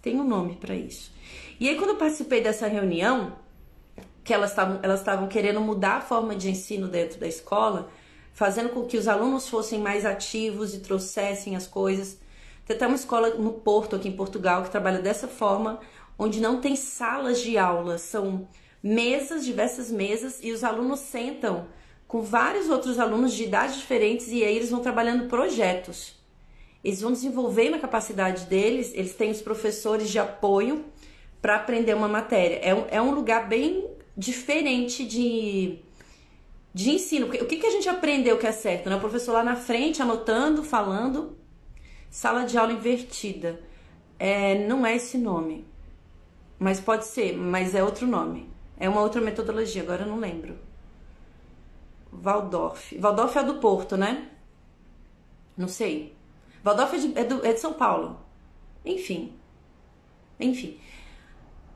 [0.00, 1.12] Tem um nome para isso.
[1.60, 3.36] E aí, quando eu participei dessa reunião,
[4.24, 7.88] que elas estavam elas querendo mudar a forma de ensino dentro da escola,
[8.32, 12.18] fazendo com que os alunos fossem mais ativos e trouxessem as coisas.
[12.64, 15.80] Tem até uma escola no Porto, aqui em Portugal, que trabalha dessa forma,
[16.18, 18.48] onde não tem salas de aula, são
[18.82, 21.66] mesas, diversas mesas, e os alunos sentam
[22.06, 26.14] com vários outros alunos de idades diferentes e aí eles vão trabalhando projetos.
[26.84, 30.84] Eles vão desenvolvendo a capacidade deles, eles têm os professores de apoio
[31.40, 32.56] para aprender uma matéria.
[32.56, 35.78] É um, é um lugar bem diferente de,
[36.74, 37.26] de ensino.
[37.26, 38.90] O que, que a gente aprendeu que é certo?
[38.90, 38.96] Né?
[38.96, 41.36] O professor lá na frente, anotando, falando.
[42.12, 43.58] Sala de aula invertida.
[44.18, 45.66] É, não é esse nome.
[46.58, 48.50] Mas pode ser, mas é outro nome.
[48.76, 50.58] É uma outra metodologia, agora eu não lembro.
[52.12, 52.98] Waldorf.
[52.98, 54.28] Waldorf é do Porto, né?
[55.56, 56.14] Não sei.
[56.62, 58.20] Waldorf é de, é, do, é de São Paulo.
[58.84, 59.32] Enfim.
[60.38, 60.78] Enfim.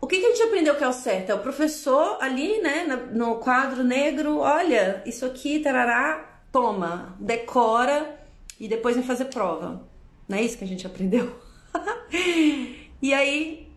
[0.02, 1.30] O que, que a gente aprendeu que é o certo?
[1.30, 8.20] É o professor ali, né, no quadro negro, olha, isso aqui, tarará, toma, decora
[8.60, 9.95] e depois vem fazer prova.
[10.28, 11.38] Não é isso que a gente aprendeu?
[13.00, 13.68] e aí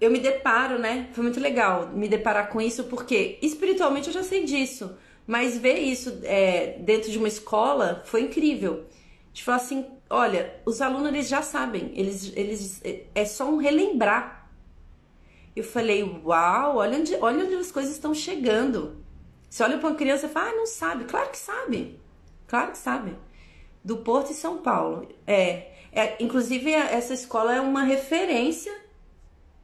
[0.00, 1.08] eu me deparo, né?
[1.12, 4.96] Foi muito legal me deparar com isso, porque espiritualmente eu já sei disso,
[5.26, 8.86] mas ver isso é, dentro de uma escola foi incrível.
[9.32, 12.80] De falar assim, olha, os alunos eles já sabem, eles, eles
[13.14, 14.44] é só um relembrar
[15.54, 18.96] eu falei, uau, olha onde, olha onde as coisas estão chegando.
[19.48, 21.04] Você olha para uma criança e fala, ah, não sabe.
[21.04, 22.00] Claro que sabe.
[22.48, 23.16] Claro que sabe.
[23.84, 25.08] Do Porto e São Paulo.
[25.26, 28.74] É, é inclusive essa escola é uma referência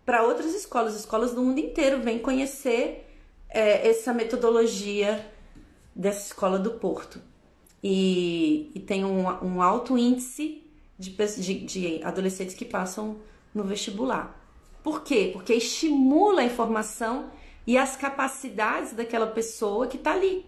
[0.05, 0.95] para outras escolas.
[0.95, 3.07] Escolas do mundo inteiro vêm conhecer
[3.49, 5.27] é, essa metodologia
[5.95, 7.21] dessa escola do Porto.
[7.83, 10.63] E, e tem um, um, alto índice
[10.99, 13.19] de, de, de adolescentes que passam
[13.55, 14.39] no vestibular.
[14.83, 15.31] Por quê?
[15.33, 17.31] Porque estimula a informação
[17.67, 20.47] e as capacidades daquela pessoa que está ali.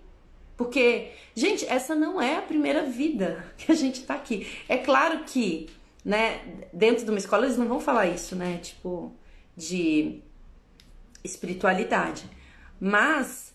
[0.56, 4.46] Porque, gente, essa não é a primeira vida que a gente está aqui.
[4.68, 5.68] É claro que,
[6.04, 6.40] né,
[6.72, 9.12] dentro de uma escola eles não vão falar isso, né, tipo,
[9.56, 10.20] de
[11.24, 12.24] espiritualidade.
[12.80, 13.54] Mas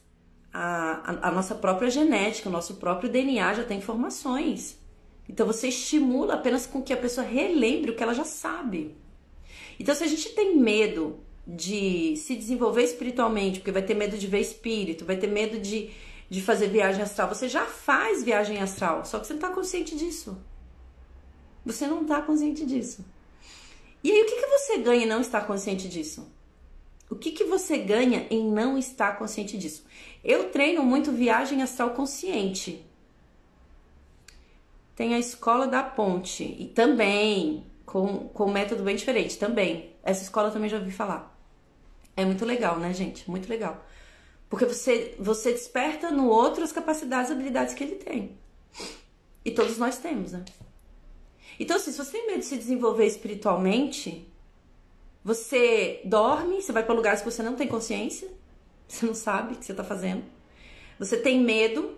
[0.53, 4.77] a, a, nossa própria genética, o nosso próprio DNA já tem informações.
[5.29, 8.95] Então você estimula apenas com que a pessoa relembre o que ela já sabe.
[9.79, 14.27] Então, se a gente tem medo de se desenvolver espiritualmente, porque vai ter medo de
[14.27, 15.91] ver espírito, vai ter medo de,
[16.29, 19.95] de fazer viagem astral, você já faz viagem astral, só que você não está consciente
[19.95, 20.37] disso.
[21.65, 23.05] Você não está consciente disso.
[24.03, 26.31] E aí, o que, que você ganha em não estar consciente disso?
[27.09, 29.85] O que, que você ganha em não estar consciente disso?
[30.23, 32.85] Eu treino muito viagem astral consciente.
[34.95, 39.93] Tem a escola da ponte e também com, com um método bem diferente também.
[40.03, 41.33] Essa escola também já ouvi falar.
[42.15, 43.29] É muito legal, né, gente?
[43.29, 43.85] Muito legal.
[44.49, 48.37] Porque você, você desperta no outro as capacidades e habilidades que ele tem.
[49.43, 50.43] E todos nós temos, né?
[51.59, 54.27] Então, assim, se você tem medo de se desenvolver espiritualmente,
[55.23, 58.29] você dorme, você vai para lugares que você não tem consciência,
[58.87, 60.23] você não sabe o que você está fazendo.
[60.99, 61.95] Você tem medo,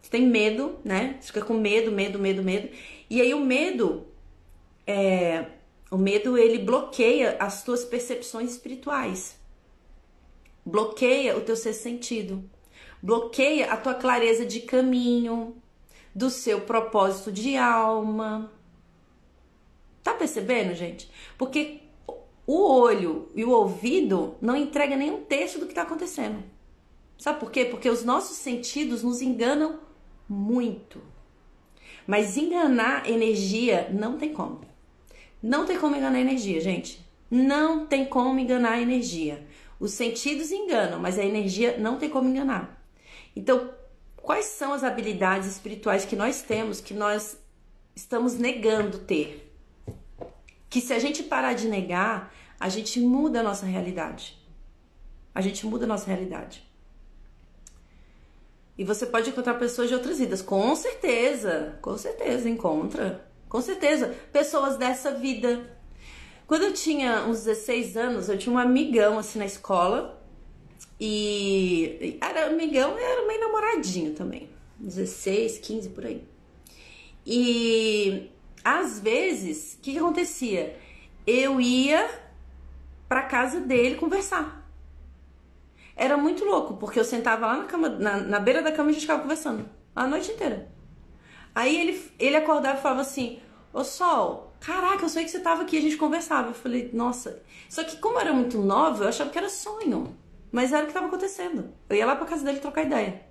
[0.00, 1.18] você tem medo, né?
[1.20, 2.68] Você fica com medo, medo, medo, medo.
[3.10, 4.06] E aí o medo
[4.88, 5.44] é,
[5.90, 9.37] o medo ele bloqueia as tuas percepções espirituais,
[10.68, 12.44] bloqueia o teu ser sentido,
[13.02, 15.56] bloqueia a tua clareza de caminho,
[16.14, 18.52] do seu propósito de alma.
[20.02, 21.10] Tá percebendo, gente?
[21.36, 21.80] Porque
[22.46, 26.42] o olho e o ouvido não entrega nem um terço do que está acontecendo.
[27.16, 27.64] Sabe por quê?
[27.64, 29.80] Porque os nossos sentidos nos enganam
[30.28, 31.00] muito.
[32.06, 34.60] Mas enganar energia não tem como.
[35.42, 37.04] Não tem como enganar energia, gente.
[37.30, 39.46] Não tem como enganar energia.
[39.78, 42.82] Os sentidos enganam, mas a energia não tem como enganar.
[43.34, 43.70] Então,
[44.16, 47.38] quais são as habilidades espirituais que nós temos que nós
[47.94, 49.54] estamos negando ter?
[50.68, 54.36] Que se a gente parar de negar, a gente muda a nossa realidade.
[55.34, 56.68] A gente muda a nossa realidade.
[58.76, 63.28] E você pode encontrar pessoas de outras vidas, com certeza, com certeza encontra.
[63.48, 65.77] Com certeza, pessoas dessa vida.
[66.48, 70.18] Quando eu tinha uns 16 anos, eu tinha um amigão assim na escola.
[70.98, 74.48] E era amigão, era meio namoradinho também.
[74.78, 76.24] 16, 15 por aí.
[77.26, 78.30] E
[78.64, 80.74] às vezes, o que, que acontecia?
[81.26, 82.08] Eu ia
[83.06, 84.66] pra casa dele conversar.
[85.94, 88.92] Era muito louco, porque eu sentava lá na, cama, na, na beira da cama e
[88.92, 90.72] a gente ficava conversando a noite inteira.
[91.54, 93.38] Aí ele, ele acordava e falava assim:
[93.70, 96.50] Ô Sol, Caraca, eu sei que você tava aqui, a gente conversava.
[96.50, 97.42] Eu falei, nossa.
[97.68, 100.16] Só que como eu era muito nova, eu achava que era sonho.
[100.50, 101.72] Mas era o que estava acontecendo.
[101.88, 103.22] Eu ia lá pra casa dele trocar ideia.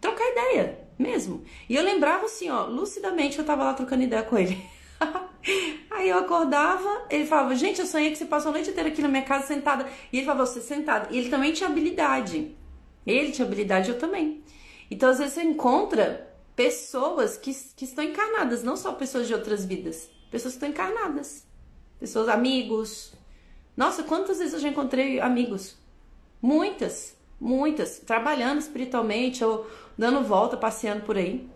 [0.00, 1.44] Trocar ideia, mesmo.
[1.68, 4.62] E eu lembrava assim, ó, lucidamente eu tava lá trocando ideia com ele.
[5.90, 9.00] Aí eu acordava, ele falava, gente, eu sonhei que você passou a noite inteira aqui
[9.00, 9.86] na minha casa sentada.
[10.12, 11.08] E ele falava, você sentada.
[11.10, 12.56] E ele também tinha habilidade.
[13.06, 14.42] Ele tinha habilidade, eu também.
[14.90, 16.26] Então, às vezes, você encontra
[16.56, 21.46] pessoas que, que estão encarnadas, não só pessoas de outras vidas, pessoas que estão encarnadas.
[22.00, 23.12] Pessoas, amigos.
[23.76, 25.76] Nossa, quantas vezes eu já encontrei amigos?
[26.40, 27.98] Muitas, muitas.
[27.98, 29.66] Trabalhando espiritualmente ou
[29.96, 31.48] dando volta, passeando por aí.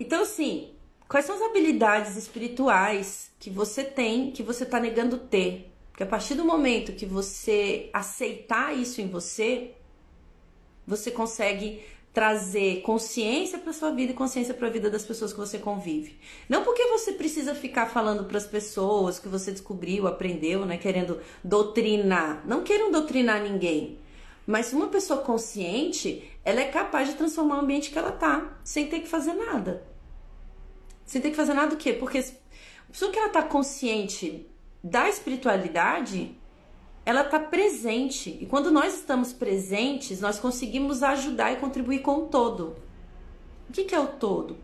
[0.00, 0.74] Então, assim,
[1.08, 5.70] quais são as habilidades espirituais que você tem, que você está negando ter?
[5.90, 9.72] Porque a partir do momento que você aceitar isso em você,
[10.86, 11.82] você consegue
[12.14, 16.16] trazer consciência para sua vida e consciência para a vida das pessoas que você convive.
[16.48, 21.20] Não porque você precisa ficar falando para as pessoas que você descobriu, aprendeu, né, querendo
[21.42, 22.46] doutrinar.
[22.46, 23.98] Não queiram doutrinar ninguém.
[24.46, 28.86] Mas uma pessoa consciente, ela é capaz de transformar o ambiente que ela tá, sem
[28.86, 29.84] ter que fazer nada.
[31.04, 31.92] Sem ter que fazer nada o quê?
[31.92, 34.46] Porque a pessoa que ela tá consciente
[34.84, 36.38] da espiritualidade,
[37.04, 38.38] ela está presente.
[38.40, 42.76] E quando nós estamos presentes, nós conseguimos ajudar e contribuir com o todo.
[43.68, 44.56] O que, que é o todo?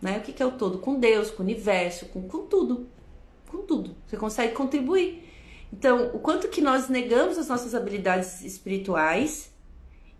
[0.00, 0.18] Né?
[0.18, 0.78] O que, que é o todo?
[0.78, 2.86] Com Deus, com o universo, com, com tudo.
[3.48, 3.94] Com tudo.
[4.06, 5.28] Você consegue contribuir.
[5.72, 9.50] Então, o quanto que nós negamos as nossas habilidades espirituais,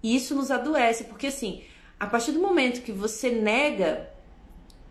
[0.03, 1.63] isso nos adoece, porque assim,
[2.01, 4.11] a partir do momento que você nega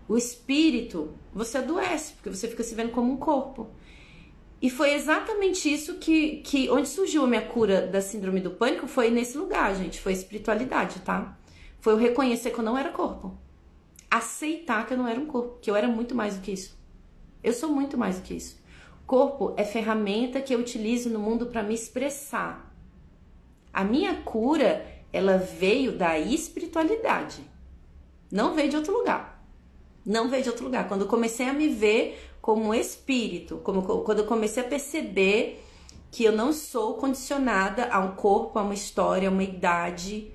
[0.07, 3.67] o espírito, você adoece, porque você fica se vendo como um corpo.
[4.61, 8.85] E foi exatamente isso que, que onde surgiu a minha cura da síndrome do pânico
[8.85, 9.99] foi nesse lugar, gente.
[9.99, 11.35] Foi espiritualidade, tá?
[11.79, 13.35] Foi o reconhecer que eu não era corpo.
[14.09, 16.79] Aceitar que eu não era um corpo, que eu era muito mais do que isso.
[17.43, 18.61] Eu sou muito mais do que isso.
[19.07, 22.71] Corpo é ferramenta que eu utilizo no mundo para me expressar.
[23.73, 27.41] A minha cura, ela veio da espiritualidade.
[28.31, 29.43] Não veio de outro lugar.
[30.05, 30.87] Não veio de outro lugar.
[30.87, 35.63] Quando eu comecei a me ver como espírito, como quando eu comecei a perceber
[36.09, 40.31] que eu não sou condicionada a um corpo, a uma história, a uma idade.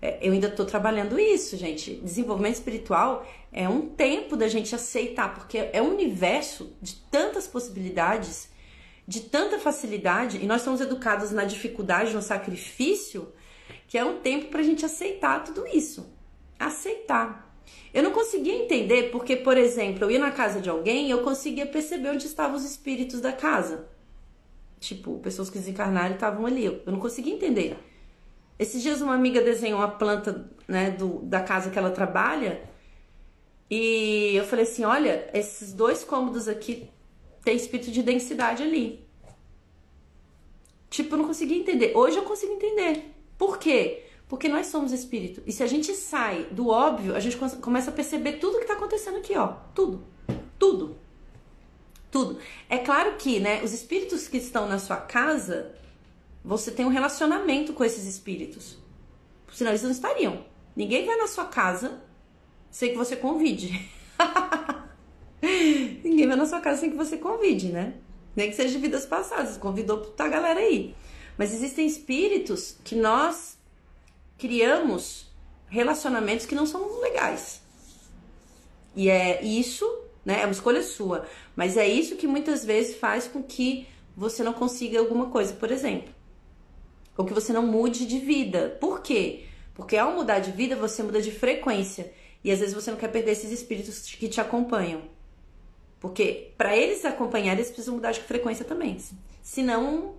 [0.00, 1.94] É, eu ainda estou trabalhando isso, gente.
[1.96, 8.50] Desenvolvimento espiritual é um tempo da gente aceitar, porque é um universo de tantas possibilidades,
[9.08, 13.32] de tanta facilidade, e nós somos educados na dificuldade, no sacrifício,
[13.88, 16.14] que é um tempo para a gente aceitar tudo isso.
[16.58, 17.45] Aceitar.
[17.92, 21.22] Eu não conseguia entender porque, por exemplo, eu ia na casa de alguém e eu
[21.22, 23.88] conseguia perceber onde estavam os espíritos da casa.
[24.78, 26.64] Tipo, pessoas que desencarnaram estavam ali.
[26.64, 27.78] Eu não conseguia entender.
[28.58, 32.62] Esses dias uma amiga desenhou uma planta, né, do, da casa que ela trabalha.
[33.70, 36.88] E eu falei assim: olha, esses dois cômodos aqui
[37.42, 39.06] tem espírito de densidade ali.
[40.88, 41.96] Tipo, eu não conseguia entender.
[41.96, 43.12] Hoje eu consigo entender.
[43.36, 44.05] Por quê?
[44.28, 45.42] Porque nós somos espírito.
[45.46, 48.74] E se a gente sai do óbvio, a gente começa a perceber tudo que está
[48.74, 49.54] acontecendo aqui, ó.
[49.74, 50.04] Tudo.
[50.58, 50.96] Tudo.
[52.10, 52.38] Tudo.
[52.68, 55.74] É claro que, né, os espíritos que estão na sua casa,
[56.44, 58.78] você tem um relacionamento com esses espíritos.
[59.52, 60.44] Senão eles não estariam.
[60.74, 62.02] Ninguém vai na sua casa
[62.70, 63.88] sem que você convide.
[66.02, 67.94] Ninguém vai na sua casa sem que você convide, né?
[68.34, 69.56] Nem que seja de vidas passadas.
[69.56, 70.94] Convidou pra galera aí.
[71.38, 73.55] Mas existem espíritos que nós
[74.38, 75.26] criamos
[75.68, 77.62] relacionamentos que não são legais.
[78.94, 79.84] E é isso,
[80.24, 80.42] né?
[80.42, 81.26] É uma escolha sua.
[81.54, 85.70] Mas é isso que muitas vezes faz com que você não consiga alguma coisa, por
[85.70, 86.14] exemplo.
[87.16, 88.76] Ou que você não mude de vida.
[88.80, 89.44] Por quê?
[89.74, 92.12] Porque ao mudar de vida, você muda de frequência.
[92.42, 95.02] E às vezes você não quer perder esses espíritos que te acompanham.
[96.00, 98.98] Porque para eles acompanharem, eles precisam mudar de frequência também.
[99.42, 100.14] Senão.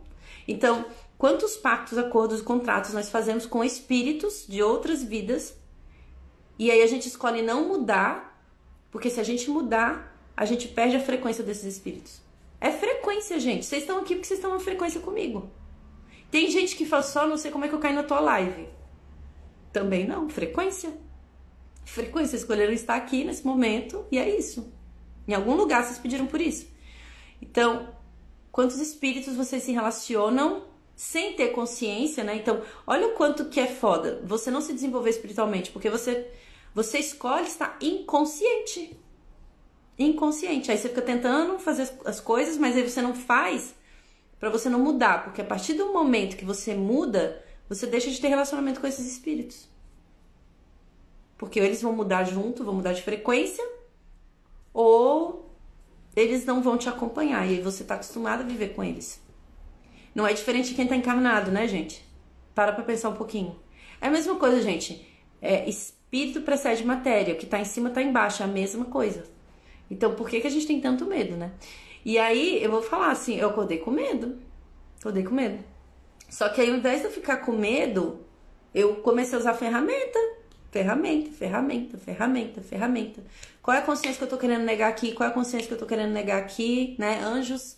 [0.47, 0.85] Então,
[1.17, 5.57] Quantos pactos, acordos contratos nós fazemos com espíritos de outras vidas
[6.59, 8.39] e aí a gente escolhe não mudar,
[8.91, 12.21] porque se a gente mudar, a gente perde a frequência desses espíritos.
[12.59, 13.65] É frequência, gente.
[13.65, 15.49] Vocês estão aqui porque vocês estão na frequência comigo.
[16.29, 18.67] Tem gente que fala só, não sei como é que eu caio na tua live.
[19.71, 20.91] Também não, frequência.
[21.85, 24.71] Frequência, escolheram estar aqui nesse momento e é isso.
[25.27, 26.67] Em algum lugar vocês pediram por isso.
[27.41, 27.93] Então,
[28.51, 30.66] quantos espíritos vocês se relacionam
[30.97, 32.35] sem ter consciência, né?
[32.35, 36.29] Então, olha o quanto que é foda você não se desenvolver espiritualmente, porque você
[36.73, 38.99] você escolhe estar inconsciente.
[39.97, 40.69] Inconsciente.
[40.69, 43.73] Aí você fica tentando fazer as coisas, mas aí você não faz
[44.39, 48.21] para você não mudar, porque a partir do momento que você muda, você deixa de
[48.21, 49.67] ter relacionamento com esses espíritos.
[51.37, 53.67] Porque eles vão mudar junto, vão mudar de frequência,
[54.73, 55.51] ou
[56.15, 59.19] eles não vão te acompanhar e você tá acostumado a viver com eles.
[60.13, 62.03] Não é diferente de quem tá encarnado, né, gente?
[62.53, 63.55] Para pra pensar um pouquinho.
[64.01, 65.07] É a mesma coisa, gente.
[65.41, 67.33] É, espírito precede matéria.
[67.33, 68.41] O que tá em cima tá embaixo.
[68.41, 69.23] É a mesma coisa.
[69.89, 71.51] Então, por que, que a gente tem tanto medo, né?
[72.03, 74.37] E aí, eu vou falar assim, eu acordei com medo.
[74.99, 75.63] Acordei com medo.
[76.29, 78.19] Só que aí, ao invés de eu ficar com medo,
[78.73, 80.19] eu comecei a usar ferramenta.
[80.71, 83.23] Ferramenta, ferramenta, ferramenta, ferramenta.
[83.61, 85.13] Qual é a consciência que eu tô querendo negar aqui?
[85.13, 87.19] Qual é a consciência que eu tô querendo negar aqui, né?
[87.23, 87.77] Anjos,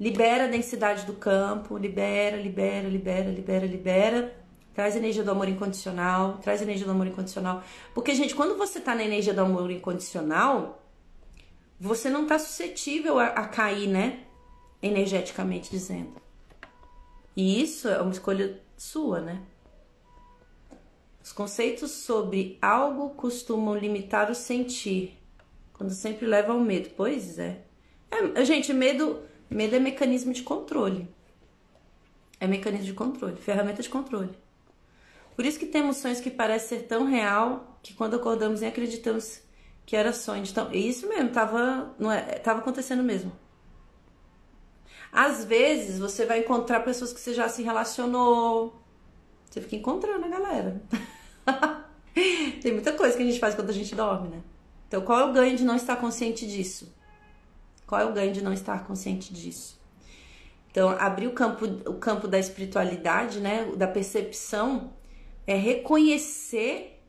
[0.00, 4.40] libera a densidade do campo, libera, libera, libera, libera, libera.
[4.74, 7.62] Traz energia do amor incondicional, traz energia do amor incondicional.
[7.92, 10.82] Porque, gente, quando você tá na energia do amor incondicional,
[11.78, 14.20] você não tá suscetível a, a cair, né?
[14.82, 16.14] Energeticamente dizendo.
[17.36, 19.42] E isso é uma escolha sua, né?
[21.22, 25.18] Os conceitos sobre algo costumam limitar o sentir,
[25.74, 26.90] quando sempre leva ao medo.
[26.96, 27.60] Pois é.
[28.10, 28.44] é.
[28.44, 29.20] Gente, medo,
[29.50, 31.08] medo é mecanismo de controle.
[32.38, 34.30] É mecanismo de controle, ferramenta de controle.
[35.36, 39.40] Por isso que temos sonhos que parecem ser tão real que quando acordamos nem acreditamos
[39.84, 40.44] que era sonho.
[40.44, 43.32] Então, isso mesmo, tava, não é, tava acontecendo mesmo.
[45.12, 48.80] Às vezes você vai encontrar pessoas que você já se relacionou.
[49.50, 50.82] Você fica encontrando a galera.
[52.62, 54.42] Tem muita coisa que a gente faz quando a gente dorme, né?
[54.86, 56.94] Então, qual é o ganho de não estar consciente disso?
[57.90, 59.76] Qual é o ganho de não estar consciente disso?
[60.70, 64.92] Então, abrir o campo, o campo da espiritualidade, né, da percepção,
[65.44, 67.02] é reconhecer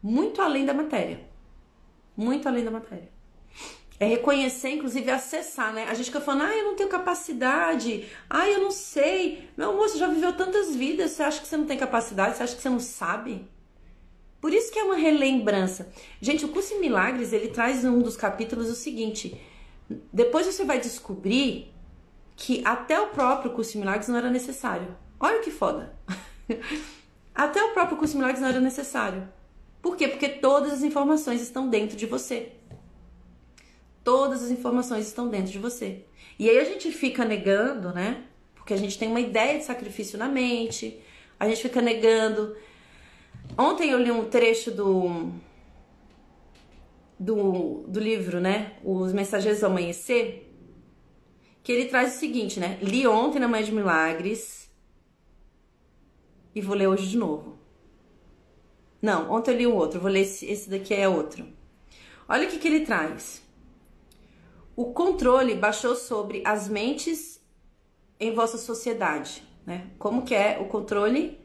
[0.00, 1.20] muito além da matéria.
[2.16, 3.08] Muito além da matéria.
[3.98, 5.86] É reconhecer, inclusive acessar, né?
[5.88, 9.48] A gente fica falando, ah, eu não tenho capacidade, ah, eu não sei.
[9.56, 12.54] Meu você já viveu tantas vidas, você acha que você não tem capacidade, você acha
[12.54, 13.48] que você não sabe?
[14.40, 15.92] Por isso que é uma relembrança.
[16.20, 19.49] Gente, o curso em milagres, ele traz um dos capítulos o seguinte:
[20.12, 21.72] depois você vai descobrir
[22.36, 24.96] que até o próprio curso em milagres não era necessário.
[25.18, 25.94] Olha que foda.
[27.34, 29.28] até o próprio curso em milagres não era necessário.
[29.82, 30.08] Por quê?
[30.08, 32.52] Porque todas as informações estão dentro de você.
[34.02, 36.04] Todas as informações estão dentro de você.
[36.38, 38.24] E aí a gente fica negando, né?
[38.54, 40.98] Porque a gente tem uma ideia de sacrifício na mente,
[41.38, 42.56] a gente fica negando
[43.56, 45.32] Ontem eu li um trecho do,
[47.20, 48.78] do, do livro, né?
[48.82, 50.50] Os Mensageiros do Amanhecer,
[51.62, 52.78] que ele traz o seguinte, né?
[52.80, 54.70] Li ontem na Mãe de Milagres
[56.54, 57.58] e vou ler hoje de novo.
[59.02, 61.46] Não, ontem eu li um outro, vou ler esse, esse daqui é outro.
[62.26, 63.42] Olha o que, que ele traz.
[64.74, 67.38] O controle baixou sobre as mentes
[68.18, 69.90] em vossa sociedade, né?
[69.98, 71.38] Como que é o controle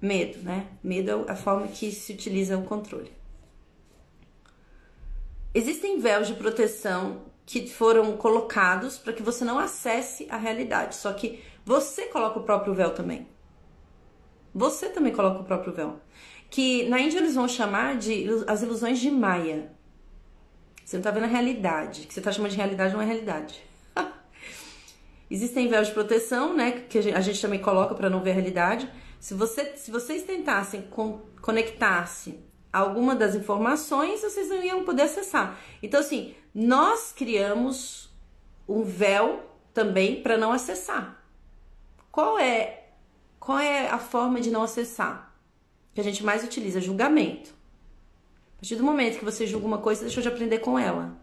[0.00, 0.66] Medo, né?
[0.82, 3.19] Medo é a forma que se utiliza o controle.
[5.52, 10.94] Existem véus de proteção que foram colocados para que você não acesse a realidade.
[10.94, 13.26] Só que você coloca o próprio véu também.
[14.54, 16.00] Você também coloca o próprio véu.
[16.48, 19.72] Que na Índia eles vão chamar de as ilusões de Maia.
[20.84, 22.02] Você não está vendo a realidade.
[22.02, 23.60] O que você está chamando de realidade não é realidade.
[25.28, 26.84] Existem véus de proteção, né?
[26.88, 28.88] Que a gente também coloca para não ver a realidade.
[29.18, 32.38] Se, você, se vocês tentassem con conectar-se
[32.72, 35.58] alguma das informações, vocês não iam poder acessar.
[35.82, 38.10] Então, assim, nós criamos
[38.68, 39.42] um véu
[39.74, 41.22] também para não acessar.
[42.10, 42.88] Qual é,
[43.38, 45.34] qual é a forma de não acessar?
[45.94, 46.80] Que a gente mais utiliza?
[46.80, 47.50] Julgamento.
[48.56, 51.16] A partir do momento que você julga uma coisa, deixou de aprender com ela.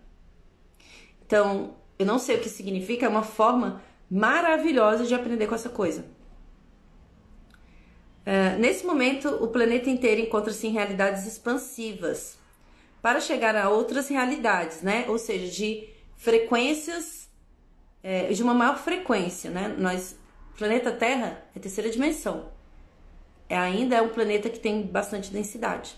[1.25, 5.69] Então, eu não sei o que significa, é uma forma maravilhosa de aprender com essa
[5.69, 6.05] coisa.
[8.27, 12.37] Uh, nesse momento, o planeta inteiro encontra-se em realidades expansivas
[13.01, 15.05] para chegar a outras realidades, né?
[15.07, 17.29] Ou seja, de frequências,
[18.03, 19.73] é, de uma maior frequência, né?
[19.77, 20.17] Nós,
[20.57, 22.49] planeta Terra é terceira dimensão.
[23.47, 25.95] É, ainda é um planeta que tem bastante densidade.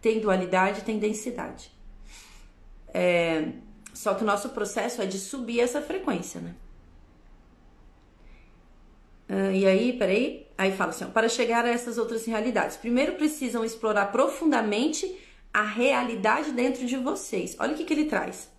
[0.00, 1.70] Tem dualidade, tem densidade.
[2.92, 3.50] É,
[3.94, 6.56] só que o nosso processo é de subir essa frequência, né?
[9.28, 13.14] Uh, e aí, peraí, aí fala assim: ó, para chegar a essas outras realidades, primeiro
[13.14, 15.16] precisam explorar profundamente
[15.52, 17.56] a realidade dentro de vocês.
[17.58, 18.50] Olha o que, que ele traz.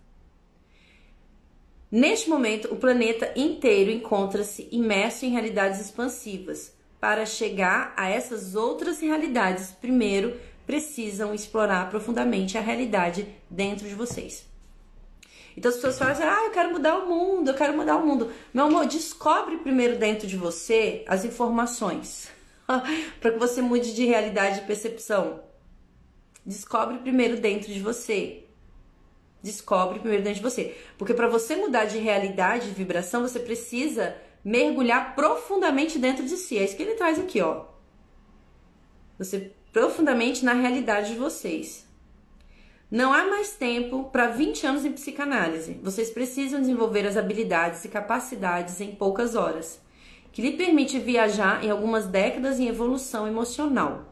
[1.91, 6.73] Neste momento, o planeta inteiro encontra-se imerso em realidades expansivas.
[6.99, 14.46] Para chegar a essas outras realidades, primeiro precisam explorar profundamente a realidade dentro de vocês.
[15.57, 18.05] Então as pessoas falam assim: ah, eu quero mudar o mundo, eu quero mudar o
[18.05, 18.31] mundo.
[18.53, 22.29] Meu amor, descobre primeiro dentro de você as informações
[23.19, 25.41] para que você mude de realidade e percepção.
[26.45, 28.43] Descobre primeiro dentro de você.
[29.41, 30.77] Descobre primeiro dentro de você.
[30.97, 36.57] Porque para você mudar de realidade, de vibração, você precisa mergulhar profundamente dentro de si.
[36.57, 37.65] É isso que ele traz aqui, ó.
[39.17, 41.86] Você profundamente na realidade de vocês.
[42.89, 45.77] Não há mais tempo para 20 anos em psicanálise.
[45.83, 49.81] Vocês precisam desenvolver as habilidades e capacidades em poucas horas,
[50.31, 54.05] que lhe permite viajar em algumas décadas em evolução emocional.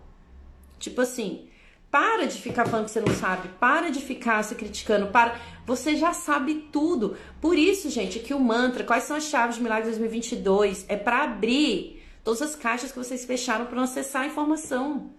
[0.77, 1.47] Tipo assim,
[1.89, 5.39] para de ficar falando que você não sabe, para de ficar se criticando, para.
[5.65, 7.15] Você já sabe tudo.
[7.39, 11.23] Por isso, gente, que o mantra, quais são as chaves de milagre 2022, é para
[11.23, 15.11] abrir todas as caixas que vocês fecharam para não acessar a informação.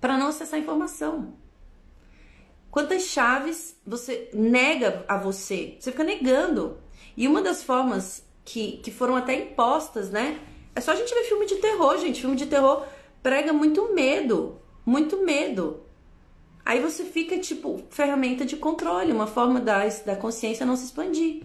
[0.00, 1.42] Para não acessar a informação.
[2.74, 5.76] Quantas chaves você nega a você?
[5.78, 6.78] Você fica negando.
[7.16, 10.40] E uma das formas que, que foram até impostas, né?
[10.74, 12.20] É só a gente ver filme de terror, gente.
[12.20, 12.84] Filme de terror
[13.22, 15.82] prega muito medo muito medo.
[16.64, 21.42] Aí você fica tipo ferramenta de controle, uma forma da, da consciência não se expandir.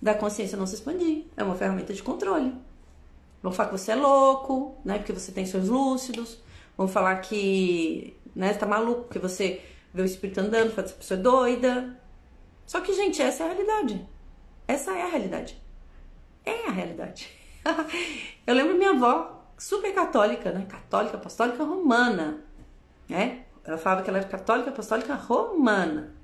[0.00, 1.24] Da consciência não se expandir.
[1.36, 2.52] É uma ferramenta de controle.
[3.42, 4.98] Vão falar que você é louco, né?
[4.98, 6.38] Porque você tem seus lúcidos.
[6.76, 9.62] Vão falar que né, você tá maluco, porque você
[9.96, 12.00] vê o espírito andando, fala essa pessoa é doida.
[12.66, 14.08] Só que, gente, essa é a realidade.
[14.68, 15.62] Essa é a realidade.
[16.44, 17.30] É a realidade.
[18.46, 20.66] Eu lembro minha avó super católica, né?
[20.68, 22.44] Católica, apostólica romana,
[23.08, 23.44] né?
[23.64, 26.14] Ela falava que ela era católica, apostólica romana.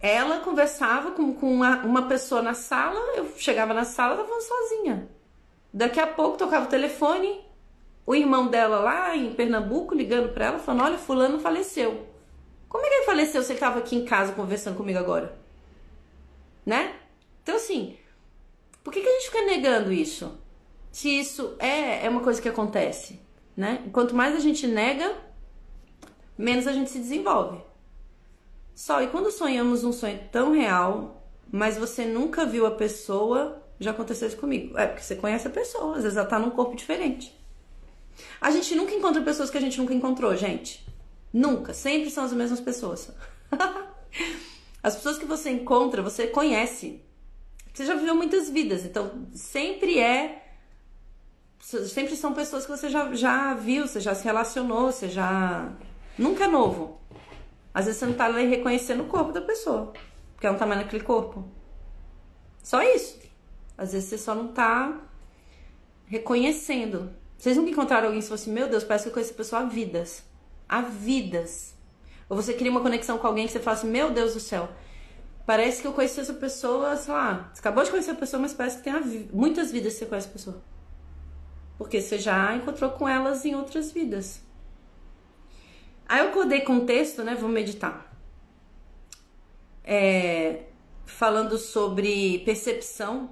[0.00, 4.42] Ela conversava com, com uma, uma pessoa na sala, eu chegava na sala, ela falando
[4.42, 5.08] sozinha.
[5.72, 7.44] Daqui a pouco tocava o telefone,
[8.06, 12.15] o irmão dela lá em Pernambuco ligando para ela, falando: Olha, Fulano faleceu.
[12.76, 15.36] Como é que ele faleceu se ele estava aqui em casa conversando comigo agora?
[16.64, 16.94] Né?
[17.42, 17.96] Então, assim,
[18.84, 20.38] por que, que a gente fica negando isso?
[20.96, 23.20] se isso é, é uma coisa que acontece,
[23.54, 23.84] né?
[23.92, 25.14] Quanto mais a gente nega,
[26.38, 27.60] menos a gente se desenvolve.
[28.74, 31.22] Só, e quando sonhamos um sonho tão real,
[31.52, 34.78] mas você nunca viu a pessoa, já aconteceu isso comigo.
[34.78, 37.38] É porque você conhece a pessoa, às vezes ela tá num corpo diferente.
[38.40, 40.82] A gente nunca encontra pessoas que a gente nunca encontrou, gente.
[41.36, 41.74] Nunca.
[41.74, 43.10] Sempre são as mesmas pessoas.
[44.82, 47.02] as pessoas que você encontra, você conhece.
[47.74, 50.42] Você já viveu muitas vidas, então sempre é
[51.60, 55.74] sempre são pessoas que você já, já viu, você já se relacionou, você já.
[56.16, 56.98] Nunca é novo.
[57.74, 59.92] Às vezes você não tá ali reconhecendo o corpo da pessoa,
[60.32, 61.46] porque ela não tá mais naquele corpo.
[62.62, 63.20] Só isso.
[63.76, 65.02] Às vezes você só não tá
[66.06, 67.10] reconhecendo.
[67.36, 69.60] Vocês nunca encontraram alguém que falou assim: Meu Deus, parece que eu conheço essa pessoa
[69.60, 70.24] há vidas.
[70.68, 71.74] Há vidas.
[72.28, 74.68] Ou você cria uma conexão com alguém que você fala assim: Meu Deus do céu,
[75.46, 77.50] parece que eu conheci essa pessoa, sei lá.
[77.52, 80.28] Você acabou de conhecer a pessoa, mas parece que tem muitas vidas que você conhece
[80.28, 80.62] a pessoa.
[81.78, 84.42] Porque você já encontrou com elas em outras vidas.
[86.08, 87.34] Aí eu acordei com um texto, né?
[87.34, 88.12] Vou meditar.
[89.84, 90.64] É,
[91.04, 93.30] falando sobre percepção.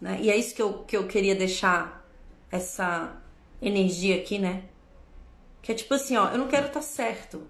[0.00, 0.18] Né?
[0.22, 2.06] E é isso que eu, que eu queria deixar
[2.50, 3.16] essa
[3.60, 4.64] energia aqui, né?
[5.62, 7.48] Que é tipo assim, ó, eu não quero estar tá certo.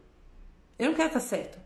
[0.79, 1.59] Eu não quero estar tá certo.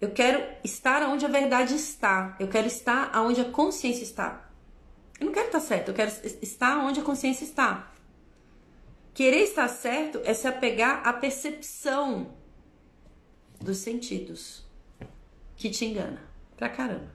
[0.00, 2.36] Eu quero estar onde a verdade está.
[2.40, 4.48] Eu quero estar onde a consciência está.
[5.22, 6.10] Eu não quero estar certo, eu quero
[6.42, 7.92] estar onde a consciência está.
[9.14, 12.34] Querer estar certo é se apegar à percepção
[13.60, 14.66] dos sentidos
[15.54, 16.20] que te engana
[16.56, 17.08] pra caramba.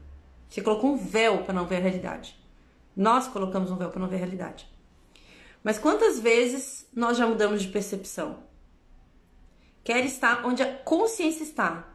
[0.47, 2.39] Você colocou um véu para não ver a realidade.
[2.95, 4.65] Nós colocamos um véu para não ver a realidade.
[5.67, 8.41] Mas quantas vezes nós já mudamos de percepção?
[9.83, 11.93] Quero estar onde a consciência está.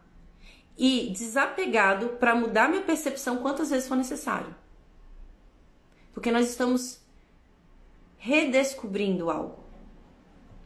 [0.76, 4.54] E desapegado para mudar minha percepção quantas vezes for necessário.
[6.12, 7.00] Porque nós estamos
[8.18, 9.64] redescobrindo algo,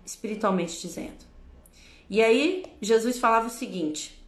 [0.05, 1.25] espiritualmente dizendo.
[2.11, 4.21] E aí, Jesus falava o seguinte: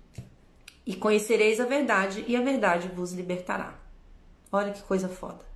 [0.86, 3.76] E conhecereis a verdade, e a verdade vos libertará.
[4.52, 5.47] Olha que coisa foda.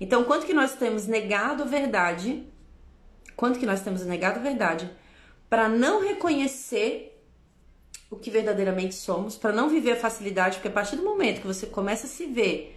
[0.00, 2.46] Então, quanto que nós temos negado a verdade,
[3.36, 4.90] quanto que nós temos negado a verdade,
[5.48, 7.10] para não reconhecer
[8.10, 11.46] o que verdadeiramente somos, para não viver a facilidade, porque a partir do momento que
[11.46, 12.76] você começa a se ver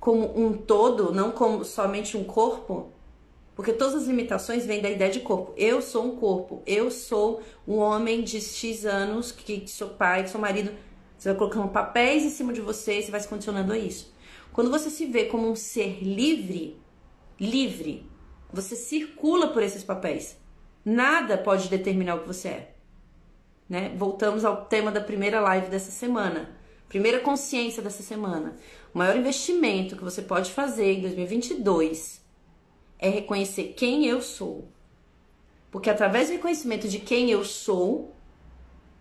[0.00, 2.92] como um todo, não como somente um corpo,
[3.54, 5.54] porque todas as limitações vêm da ideia de corpo.
[5.56, 10.30] Eu sou um corpo, eu sou um homem de X anos, que sou pai, que
[10.30, 10.72] sou marido.
[11.16, 14.12] Você vai colocando papéis em cima de você e você vai se condicionando a isso.
[14.54, 16.80] Quando você se vê como um ser livre,
[17.40, 18.08] livre,
[18.52, 20.38] você circula por esses papéis.
[20.84, 22.74] Nada pode determinar o que você é.
[23.68, 23.92] Né?
[23.96, 26.56] Voltamos ao tema da primeira live dessa semana.
[26.88, 28.54] Primeira consciência dessa semana.
[28.94, 32.24] O maior investimento que você pode fazer em 2022
[33.00, 34.68] é reconhecer quem eu sou.
[35.68, 38.14] Porque através do reconhecimento de quem eu sou,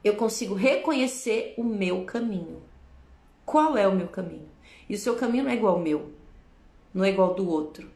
[0.03, 2.63] eu consigo reconhecer o meu caminho.
[3.45, 4.52] Qual é o meu caminho?
[4.89, 6.11] E o seu caminho não é igual ao meu,
[6.93, 7.89] não é igual ao do outro.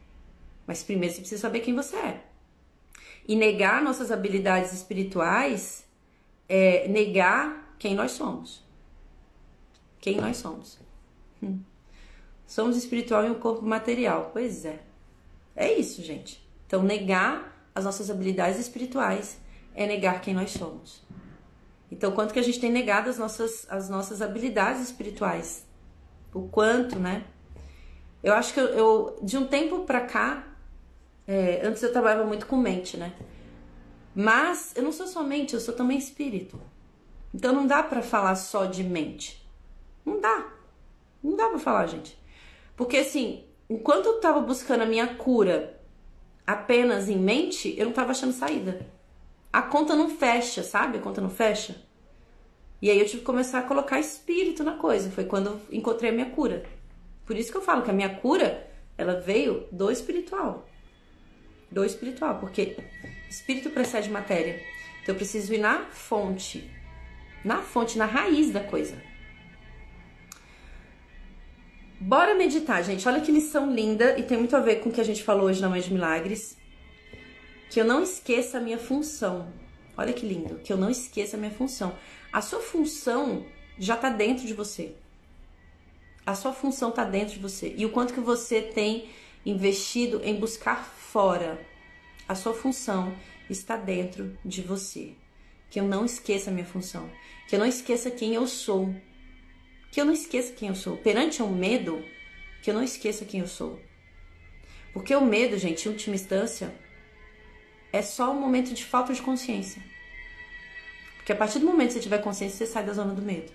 [0.66, 2.24] Mas primeiro você precisa saber quem você é.
[3.26, 5.84] E negar nossas habilidades espirituais
[6.48, 8.62] é negar quem nós somos.
[10.00, 10.78] Quem nós somos.
[11.42, 11.60] Hum.
[12.46, 14.30] Somos espiritual em um corpo material.
[14.32, 14.80] Pois é.
[15.54, 16.42] É isso, gente.
[16.66, 19.38] Então, negar as nossas habilidades espirituais
[19.74, 21.02] é negar quem nós somos.
[21.90, 25.66] Então, quanto que a gente tem negado as nossas, as nossas habilidades espirituais?
[26.32, 27.24] O quanto, né?
[28.22, 30.46] Eu acho que eu, eu de um tempo pra cá,
[31.26, 33.12] é, antes eu trabalhava muito com mente, né?
[34.14, 36.60] Mas eu não sou só mente, eu sou também espírito.
[37.32, 39.46] Então não dá para falar só de mente.
[40.04, 40.52] Não dá.
[41.22, 42.18] Não dá para falar, gente.
[42.76, 45.78] Porque assim, enquanto eu tava buscando a minha cura
[46.46, 48.86] apenas em mente, eu não tava achando saída
[49.52, 50.98] a conta não fecha, sabe?
[50.98, 51.74] A conta não fecha.
[52.80, 55.10] E aí eu tive que começar a colocar espírito na coisa.
[55.10, 56.64] Foi quando eu encontrei a minha cura.
[57.26, 58.66] Por isso que eu falo que a minha cura,
[58.96, 60.66] ela veio do espiritual.
[61.70, 62.76] Do espiritual, porque
[63.28, 64.62] espírito precede matéria.
[65.02, 66.70] Então eu preciso ir na fonte.
[67.44, 68.96] Na fonte, na raiz da coisa.
[72.00, 73.06] Bora meditar, gente.
[73.08, 75.46] Olha que lição linda e tem muito a ver com o que a gente falou
[75.46, 76.56] hoje na Mãe de Milagres
[77.70, 79.52] que eu não esqueça a minha função.
[79.96, 81.94] Olha que lindo, que eu não esqueça a minha função.
[82.32, 83.46] A sua função
[83.78, 84.94] já está dentro de você.
[86.26, 87.74] A sua função está dentro de você.
[87.76, 89.08] E o quanto que você tem
[89.46, 91.58] investido em buscar fora.
[92.28, 93.16] A sua função
[93.48, 95.12] está dentro de você.
[95.70, 97.10] Que eu não esqueça a minha função.
[97.48, 98.94] Que eu não esqueça quem eu sou.
[99.90, 100.98] Que eu não esqueça quem eu sou.
[100.98, 102.04] Perante o medo,
[102.62, 103.80] que eu não esqueça quem eu sou.
[104.92, 106.74] Porque o medo, gente, em última instância,
[107.90, 109.82] é só um momento de falta de consciência.
[111.28, 113.52] Porque a partir do momento que você tiver consciência, você sai da zona do medo.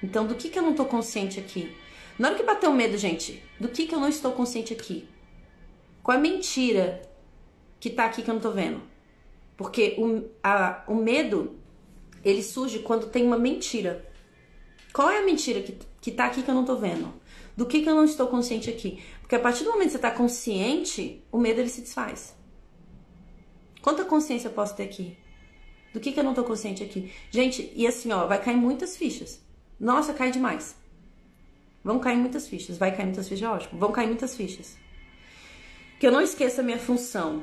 [0.00, 1.76] Então, do que, que eu não estou consciente aqui?
[2.16, 5.08] Na hora que bater o medo, gente, do que, que eu não estou consciente aqui?
[6.04, 7.02] Qual é a mentira
[7.80, 8.80] que está aqui que eu não estou vendo?
[9.56, 11.58] Porque o, a, o medo,
[12.24, 14.08] ele surge quando tem uma mentira.
[14.92, 17.12] Qual é a mentira que, que tá aqui que eu não estou vendo?
[17.56, 19.02] Do que, que eu não estou consciente aqui?
[19.20, 22.36] Porque a partir do momento que você está consciente, o medo ele se desfaz.
[23.82, 25.18] Quanta consciência eu posso ter aqui?
[25.98, 27.12] Do que, que eu não tô consciente aqui?
[27.28, 29.42] Gente, e assim, ó, vai cair muitas fichas.
[29.80, 30.76] Nossa, cai demais.
[31.82, 32.78] Vão cair muitas fichas.
[32.78, 33.80] Vai cair muitas fichas, é ótimo.
[33.80, 34.76] Vão cair muitas fichas.
[35.98, 37.42] Que eu não esqueça a minha função.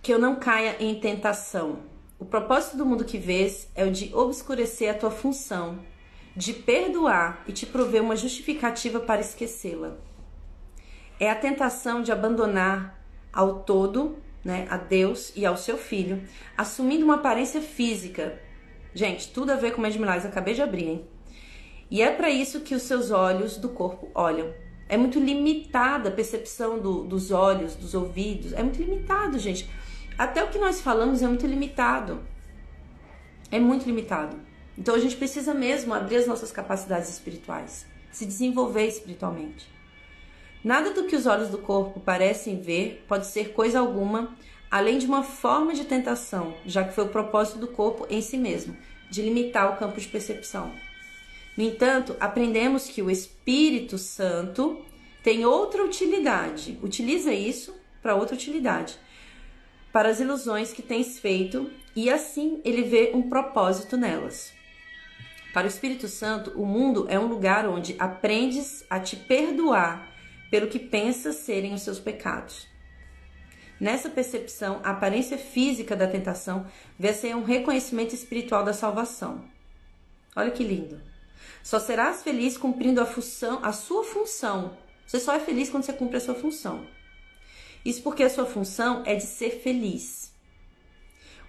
[0.00, 1.80] Que eu não caia em tentação.
[2.16, 5.80] O propósito do mundo que vês é o de obscurecer a tua função,
[6.36, 9.96] de perdoar e te prover uma justificativa para esquecê-la.
[11.18, 13.02] É a tentação de abandonar
[13.32, 14.16] ao todo
[14.46, 16.22] né, a Deus e ao seu filho,
[16.56, 18.40] assumindo uma aparência física.
[18.94, 21.04] Gente, tudo a ver com Mãe Milagres, acabei de abrir, hein?
[21.90, 24.54] E é para isso que os seus olhos do corpo olham.
[24.88, 28.52] É muito limitada a percepção do, dos olhos, dos ouvidos.
[28.52, 29.68] É muito limitado, gente.
[30.16, 32.22] Até o que nós falamos é muito limitado.
[33.50, 34.38] É muito limitado.
[34.78, 39.75] Então a gente precisa mesmo abrir as nossas capacidades espirituais, se desenvolver espiritualmente.
[40.66, 44.36] Nada do que os olhos do corpo parecem ver pode ser coisa alguma
[44.68, 48.36] além de uma forma de tentação, já que foi o propósito do corpo em si
[48.36, 48.76] mesmo,
[49.08, 50.72] de limitar o campo de percepção.
[51.56, 54.84] No entanto, aprendemos que o Espírito Santo
[55.22, 58.98] tem outra utilidade, utiliza isso para outra utilidade,
[59.92, 64.52] para as ilusões que tens feito, e assim ele vê um propósito nelas.
[65.54, 70.15] Para o Espírito Santo, o mundo é um lugar onde aprendes a te perdoar
[70.56, 72.66] pelo que pensa serem os seus pecados.
[73.78, 76.66] Nessa percepção, a aparência física da tentação
[76.98, 79.44] vê ser um reconhecimento espiritual da salvação.
[80.34, 80.98] Olha que lindo.
[81.62, 84.78] Só serás feliz cumprindo a função, a sua função.
[85.06, 86.86] Você só é feliz quando você cumpre a sua função.
[87.84, 90.32] Isso porque a sua função é de ser feliz.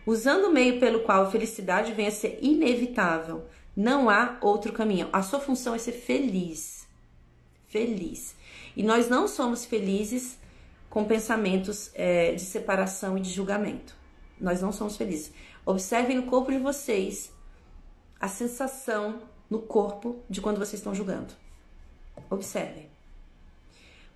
[0.06, 5.08] Usando o meio pelo qual a felicidade vem a ser inevitável, não há outro caminho.
[5.14, 6.86] A sua função é ser feliz.
[7.70, 8.36] Feliz.
[8.78, 10.38] E nós não somos felizes
[10.88, 13.96] com pensamentos é, de separação e de julgamento.
[14.40, 15.34] Nós não somos felizes.
[15.66, 17.34] Observem no corpo de vocês
[18.20, 21.34] a sensação no corpo de quando vocês estão julgando.
[22.30, 22.88] Observem.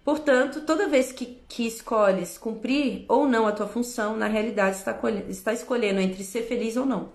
[0.03, 4.95] Portanto, toda vez que, que escolhes cumprir ou não a tua função, na realidade está,
[5.27, 7.11] está escolhendo entre ser feliz ou não.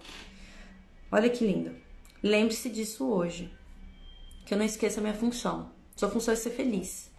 [1.12, 1.76] Olha que lindo.
[2.20, 3.52] Lembre-se disso hoje.
[4.44, 5.70] Que eu não esqueça a minha função.
[5.94, 7.14] Sua função é ser feliz.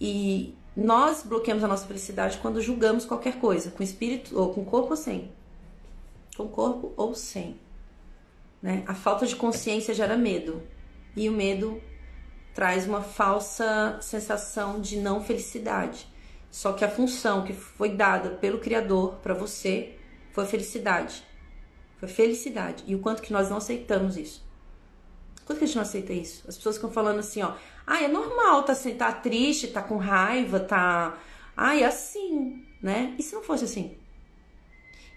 [0.00, 4.90] E nós bloqueamos a nossa felicidade quando julgamos qualquer coisa, com espírito ou com corpo
[4.90, 5.32] ou sem.
[6.36, 7.58] Com corpo ou sem.
[8.62, 8.84] Né?
[8.86, 10.62] A falta de consciência gera medo.
[11.16, 11.80] E o medo
[12.54, 16.06] traz uma falsa sensação de não felicidade.
[16.50, 19.96] Só que a função que foi dada pelo Criador para você
[20.32, 21.22] foi felicidade.
[21.98, 22.84] Foi felicidade.
[22.86, 24.46] E o quanto que nós não aceitamos isso.
[25.44, 26.44] Quanto que a gente não aceita isso?
[26.46, 27.54] As pessoas ficam falando assim, ó.
[27.90, 31.18] Ah, é normal tá, assim, tá triste, tá com raiva, tá.
[31.56, 33.14] Ah, é assim, né?
[33.18, 33.96] E se não fosse assim?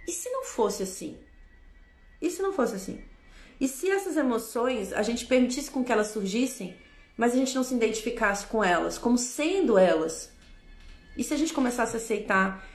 [0.07, 1.17] E se não fosse assim?
[2.21, 3.03] E se não fosse assim?
[3.59, 6.73] E se essas emoções a gente permitisse com que elas surgissem,
[7.17, 10.31] mas a gente não se identificasse com elas, como sendo elas?
[11.17, 12.65] E se a gente começasse a aceitar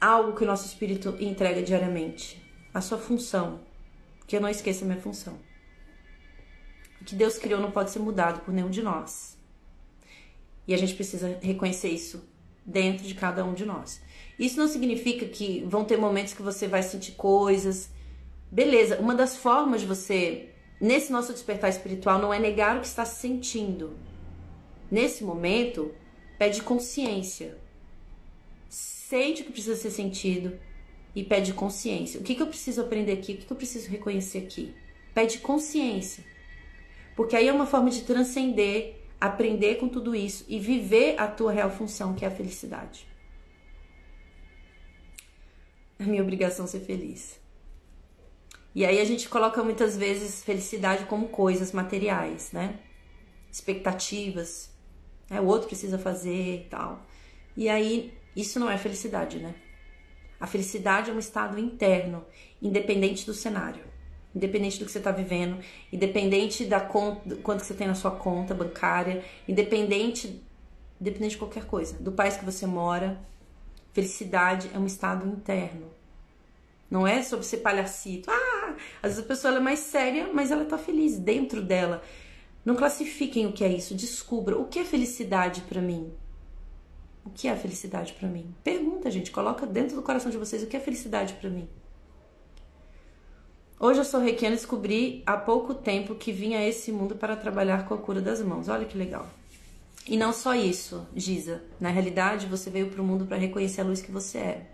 [0.00, 2.40] algo que o nosso espírito entrega diariamente?
[2.72, 3.62] A sua função.
[4.28, 5.36] Que eu não esqueça a minha função.
[7.06, 9.38] Que Deus criou não pode ser mudado por nenhum de nós.
[10.68, 12.22] E a gente precisa reconhecer isso
[12.64, 14.02] dentro de cada um de nós.
[14.38, 17.88] Isso não significa que vão ter momentos que você vai sentir coisas,
[18.50, 20.50] Beleza, uma das formas de você,
[20.80, 23.96] nesse nosso despertar espiritual, não é negar o que está sentindo.
[24.90, 25.92] Nesse momento,
[26.38, 27.58] pede consciência.
[28.68, 30.58] Sente o que precisa ser sentido
[31.14, 32.20] e pede consciência.
[32.20, 33.32] O que, que eu preciso aprender aqui?
[33.32, 34.74] O que, que eu preciso reconhecer aqui?
[35.12, 36.24] Pede consciência.
[37.16, 41.50] Porque aí é uma forma de transcender, aprender com tudo isso e viver a tua
[41.50, 43.08] real função, que é a felicidade.
[45.98, 47.40] É minha obrigação ser feliz.
[48.74, 52.78] E aí a gente coloca muitas vezes felicidade como coisas materiais, né?
[53.50, 54.70] Expectativas,
[55.30, 55.40] né?
[55.40, 57.00] o outro precisa fazer e tal.
[57.56, 59.54] E aí isso não é felicidade, né?
[60.38, 62.22] A felicidade é um estado interno,
[62.60, 63.82] independente do cenário,
[64.36, 65.58] independente do que você está vivendo,
[65.90, 70.42] independente da conta, quanto que você tem na sua conta bancária, independente,
[71.00, 73.18] independente de qualquer coisa, do país que você mora.
[73.94, 75.86] Felicidade é um estado interno.
[76.90, 78.30] Não é sobre ser palhacito.
[78.30, 82.02] Ah, às vezes a pessoa é mais séria, mas ela tá feliz dentro dela.
[82.62, 86.12] Não classifiquem o que é isso, descubra o que é felicidade para mim.
[87.24, 88.54] O que é felicidade para mim?
[88.62, 91.66] Pergunta, gente, coloca dentro do coração de vocês o que é felicidade para mim.
[93.78, 97.36] Hoje eu sou reikiana e descobri há pouco tempo que vim a esse mundo para
[97.36, 98.68] trabalhar com a cura das mãos.
[98.68, 99.28] Olha que legal.
[100.08, 101.62] E não só isso, Giza.
[101.78, 104.66] Na realidade, você veio para o mundo para reconhecer a luz que você é.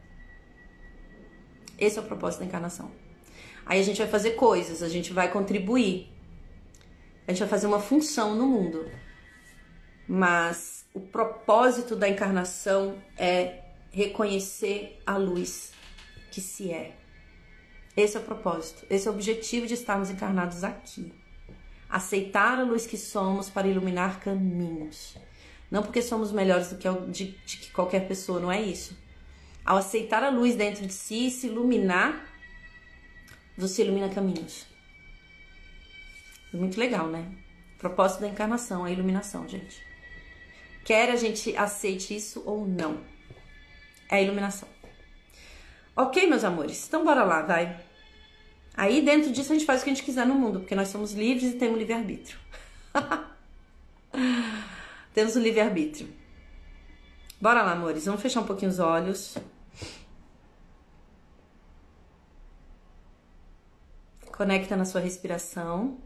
[1.76, 2.92] Esse é o propósito da encarnação.
[3.66, 6.09] Aí a gente vai fazer coisas, a gente vai contribuir,
[7.26, 8.88] a gente vai fazer uma função no mundo.
[10.07, 15.72] Mas o propósito da encarnação é reconhecer a luz
[16.30, 17.01] que se é.
[17.97, 21.12] Esse é o propósito, esse é o objetivo de estarmos encarnados aqui.
[21.88, 25.14] Aceitar a luz que somos para iluminar caminhos.
[25.70, 28.97] Não porque somos melhores do que de, de qualquer pessoa, não é isso.
[29.64, 32.26] Ao aceitar a luz dentro de si e se iluminar,
[33.57, 34.66] você ilumina caminhos.
[36.53, 37.30] Muito legal, né?
[37.78, 39.82] Propósito da encarnação, a iluminação, gente.
[40.84, 43.01] Quer a gente aceite isso ou não.
[44.09, 44.68] É a iluminação.
[45.95, 46.86] Ok, meus amores?
[46.88, 47.78] Então bora lá, vai.
[48.74, 50.88] Aí dentro disso a gente faz o que a gente quiser no mundo, porque nós
[50.88, 52.38] somos livres e temos livre-arbítrio.
[55.12, 56.09] temos o livre-arbítrio.
[57.40, 58.07] Bora lá, amores.
[58.07, 59.36] Vamos fechar um pouquinho os olhos.
[64.30, 65.99] Conecta na sua respiração.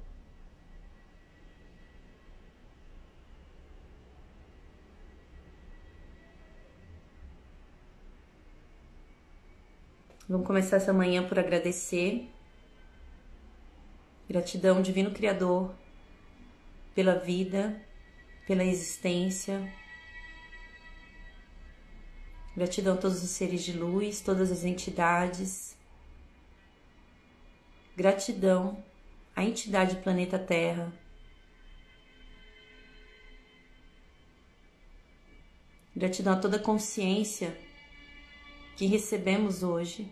[10.29, 12.29] Vamos começar essa manhã por agradecer.
[14.29, 15.73] Gratidão, Divino Criador,
[16.95, 17.81] pela vida,
[18.47, 19.73] pela existência.
[22.57, 25.77] Gratidão a todos os seres de luz, todas as entidades
[27.97, 28.85] Gratidão
[29.35, 30.93] à entidade planeta Terra.
[35.97, 37.57] Gratidão a toda a consciência
[38.77, 40.07] que recebemos hoje.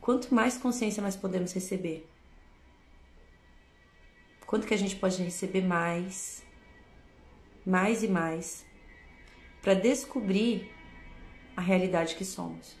[0.00, 2.06] Quanto mais consciência nós podemos receber?
[4.44, 6.42] Quanto que a gente pode receber mais,
[7.64, 8.66] mais e mais,
[9.62, 10.68] para descobrir
[11.56, 12.76] a realidade que somos?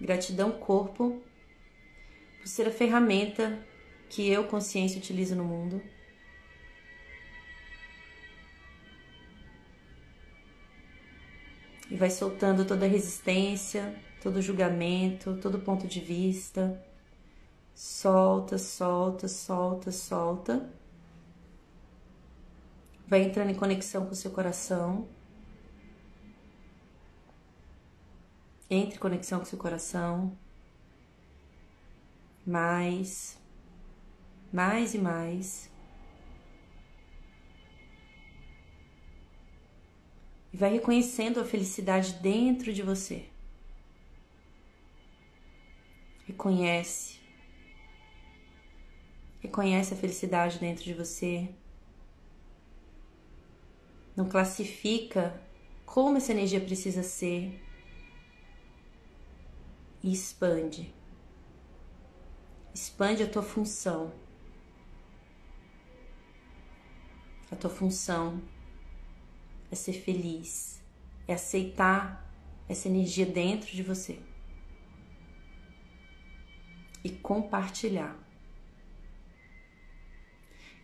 [0.00, 1.20] Gratidão, corpo,
[2.38, 3.58] por ser a ferramenta
[4.08, 5.82] que eu, consciência, utilizo no mundo.
[11.92, 16.82] E vai soltando toda a resistência, todo julgamento, todo ponto de vista.
[17.74, 20.70] Solta, solta, solta, solta.
[23.06, 25.06] Vai entrando em conexão com o seu coração.
[28.70, 30.32] Entre em conexão com seu coração.
[32.46, 33.38] Mais,
[34.50, 35.70] mais e mais.
[40.52, 43.24] E vai reconhecendo a felicidade dentro de você.
[46.26, 47.20] Reconhece.
[49.40, 51.48] Reconhece a felicidade dentro de você.
[54.14, 55.40] Não classifica
[55.86, 57.58] como essa energia precisa ser.
[60.02, 60.92] E expande.
[62.74, 64.12] Expande a tua função.
[67.50, 68.40] A tua função
[69.72, 70.82] é ser feliz,
[71.26, 72.30] é aceitar
[72.68, 74.18] essa energia dentro de você
[77.02, 78.14] e compartilhar.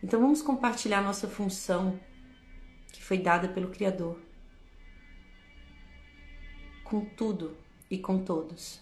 [0.03, 1.99] Então vamos compartilhar nossa função
[2.91, 4.19] que foi dada pelo Criador
[6.83, 7.55] com tudo
[7.91, 8.79] e com todos.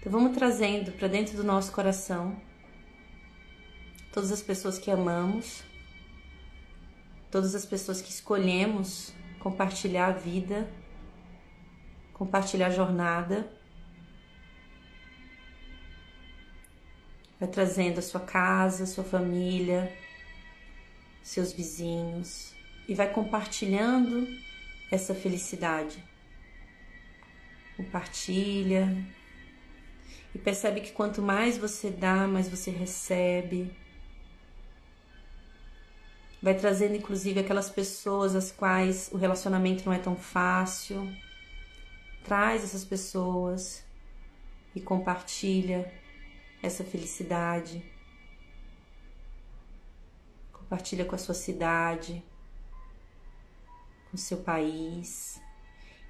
[0.00, 2.40] Então vamos trazendo para dentro do nosso coração
[4.12, 5.62] todas as pessoas que amamos,
[7.30, 10.68] todas as pessoas que escolhemos compartilhar a vida,
[12.12, 13.48] compartilhar a jornada
[17.38, 19.94] Vai trazendo a sua casa, a sua família,
[21.22, 22.54] seus vizinhos
[22.88, 24.26] e vai compartilhando
[24.90, 26.02] essa felicidade.
[27.76, 28.88] Compartilha
[30.34, 33.70] e percebe que quanto mais você dá, mais você recebe.
[36.46, 41.12] Vai trazendo inclusive aquelas pessoas às quais o relacionamento não é tão fácil.
[42.22, 43.82] Traz essas pessoas
[44.72, 45.92] e compartilha
[46.62, 47.82] essa felicidade.
[50.52, 52.22] Compartilha com a sua cidade,
[54.08, 55.40] com o seu país,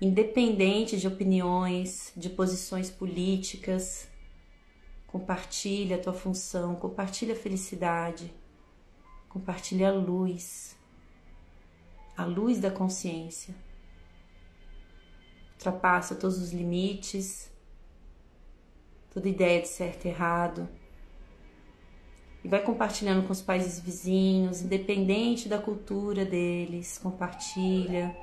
[0.02, 4.06] independente de opiniões, de posições políticas.
[5.06, 8.30] Compartilha a tua função, compartilha a felicidade,
[9.38, 10.76] compartilha a luz,
[12.16, 13.54] a luz da consciência.
[15.54, 17.50] Ultrapassa todos os limites
[19.16, 20.68] toda ideia de certo e errado.
[22.44, 28.14] E vai compartilhando com os países vizinhos, independente da cultura deles, compartilha.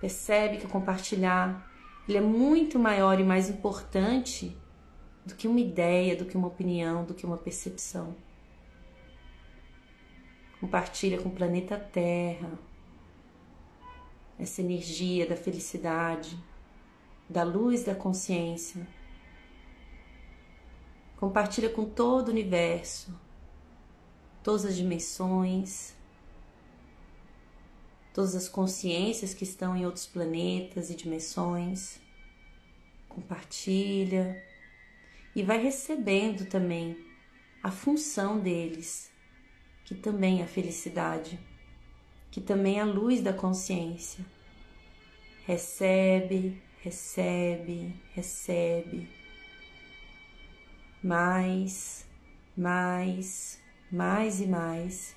[0.00, 1.64] Percebe que compartilhar
[2.08, 4.56] ele é muito maior e mais importante
[5.24, 8.16] do que uma ideia, do que uma opinião, do que uma percepção.
[10.60, 12.58] Compartilha com o planeta Terra
[14.38, 16.38] essa energia da felicidade
[17.28, 18.86] da luz da consciência.
[21.16, 23.12] Compartilha com todo o universo,
[24.42, 25.94] todas as dimensões,
[28.14, 32.00] todas as consciências que estão em outros planetas e dimensões.
[33.08, 34.42] Compartilha
[35.34, 36.96] e vai recebendo também
[37.62, 39.10] a função deles,
[39.88, 41.40] que também é a felicidade,
[42.30, 44.22] que também é a luz da consciência.
[45.46, 49.08] Recebe, recebe, recebe.
[51.02, 52.06] Mais,
[52.54, 53.58] mais,
[53.90, 55.16] mais e mais.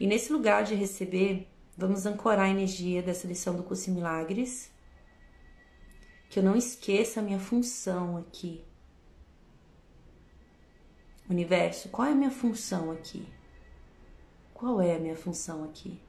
[0.00, 4.72] E nesse lugar de receber, vamos ancorar a energia dessa lição do curso Milagres.
[6.28, 8.64] Que eu não esqueça a minha função aqui.
[11.30, 13.24] Universo, qual é a minha função aqui?
[14.62, 16.00] Qual é a minha função aqui?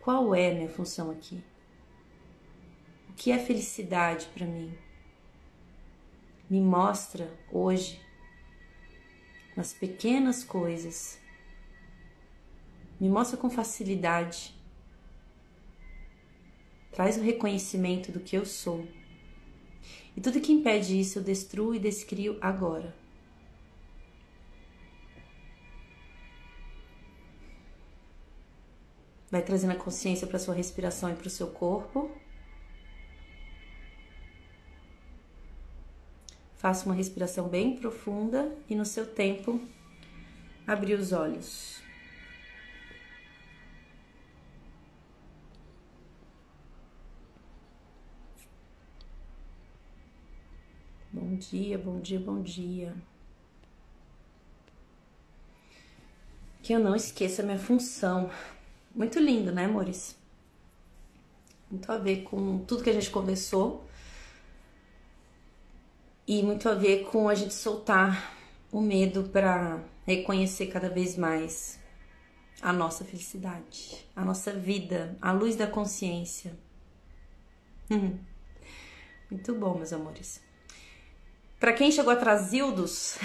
[0.00, 1.40] Qual é a minha função aqui?
[3.14, 4.76] que é felicidade para mim?
[6.50, 8.00] Me mostra hoje,
[9.56, 11.20] nas pequenas coisas,
[12.98, 14.52] me mostra com facilidade,
[16.90, 18.84] traz o reconhecimento do que eu sou.
[20.16, 22.92] E tudo que impede isso eu destruo e descrio agora.
[29.30, 32.10] Vai trazendo a consciência para sua respiração e para o seu corpo.
[36.56, 39.60] Faça uma respiração bem profunda e no seu tempo
[40.66, 41.80] abrir os olhos.
[51.12, 52.94] Bom dia, bom dia, bom dia.
[56.62, 58.30] Que eu não esqueça minha função.
[58.98, 60.18] Muito lindo, né, amores?
[61.70, 63.86] Muito a ver com tudo que a gente conversou
[66.26, 68.36] e muito a ver com a gente soltar
[68.72, 71.78] o medo para reconhecer cada vez mais
[72.60, 76.58] a nossa felicidade, a nossa vida, a luz da consciência.
[77.88, 78.18] Uhum.
[79.30, 80.42] Muito bom, meus amores.
[81.60, 83.16] Para quem chegou atrasildos,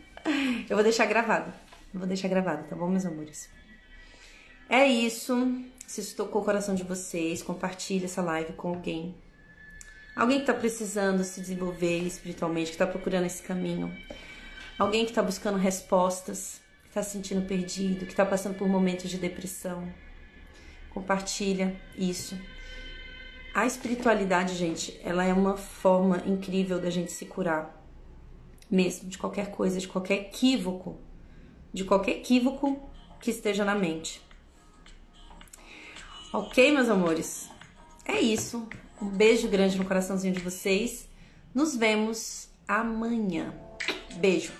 [0.66, 1.52] eu vou deixar gravado.
[1.92, 3.59] Eu vou deixar gravado, tá bom, meus amores?
[4.72, 5.34] É isso.
[5.84, 9.16] Se isso tocou o coração de vocês, compartilhe essa live com alguém.
[10.14, 13.92] Alguém que está precisando se desenvolver espiritualmente, que está procurando esse caminho.
[14.78, 19.10] Alguém que está buscando respostas, que está se sentindo perdido, que está passando por momentos
[19.10, 19.92] de depressão.
[20.90, 22.38] Compartilha isso.
[23.52, 27.76] A espiritualidade, gente, ela é uma forma incrível da gente se curar.
[28.70, 31.00] Mesmo, de qualquer coisa, de qualquer equívoco.
[31.72, 34.29] De qualquer equívoco que esteja na mente.
[36.32, 37.50] Ok, meus amores?
[38.04, 38.68] É isso.
[39.02, 41.08] Um beijo grande no coraçãozinho de vocês.
[41.52, 43.52] Nos vemos amanhã.
[44.14, 44.52] Beijo.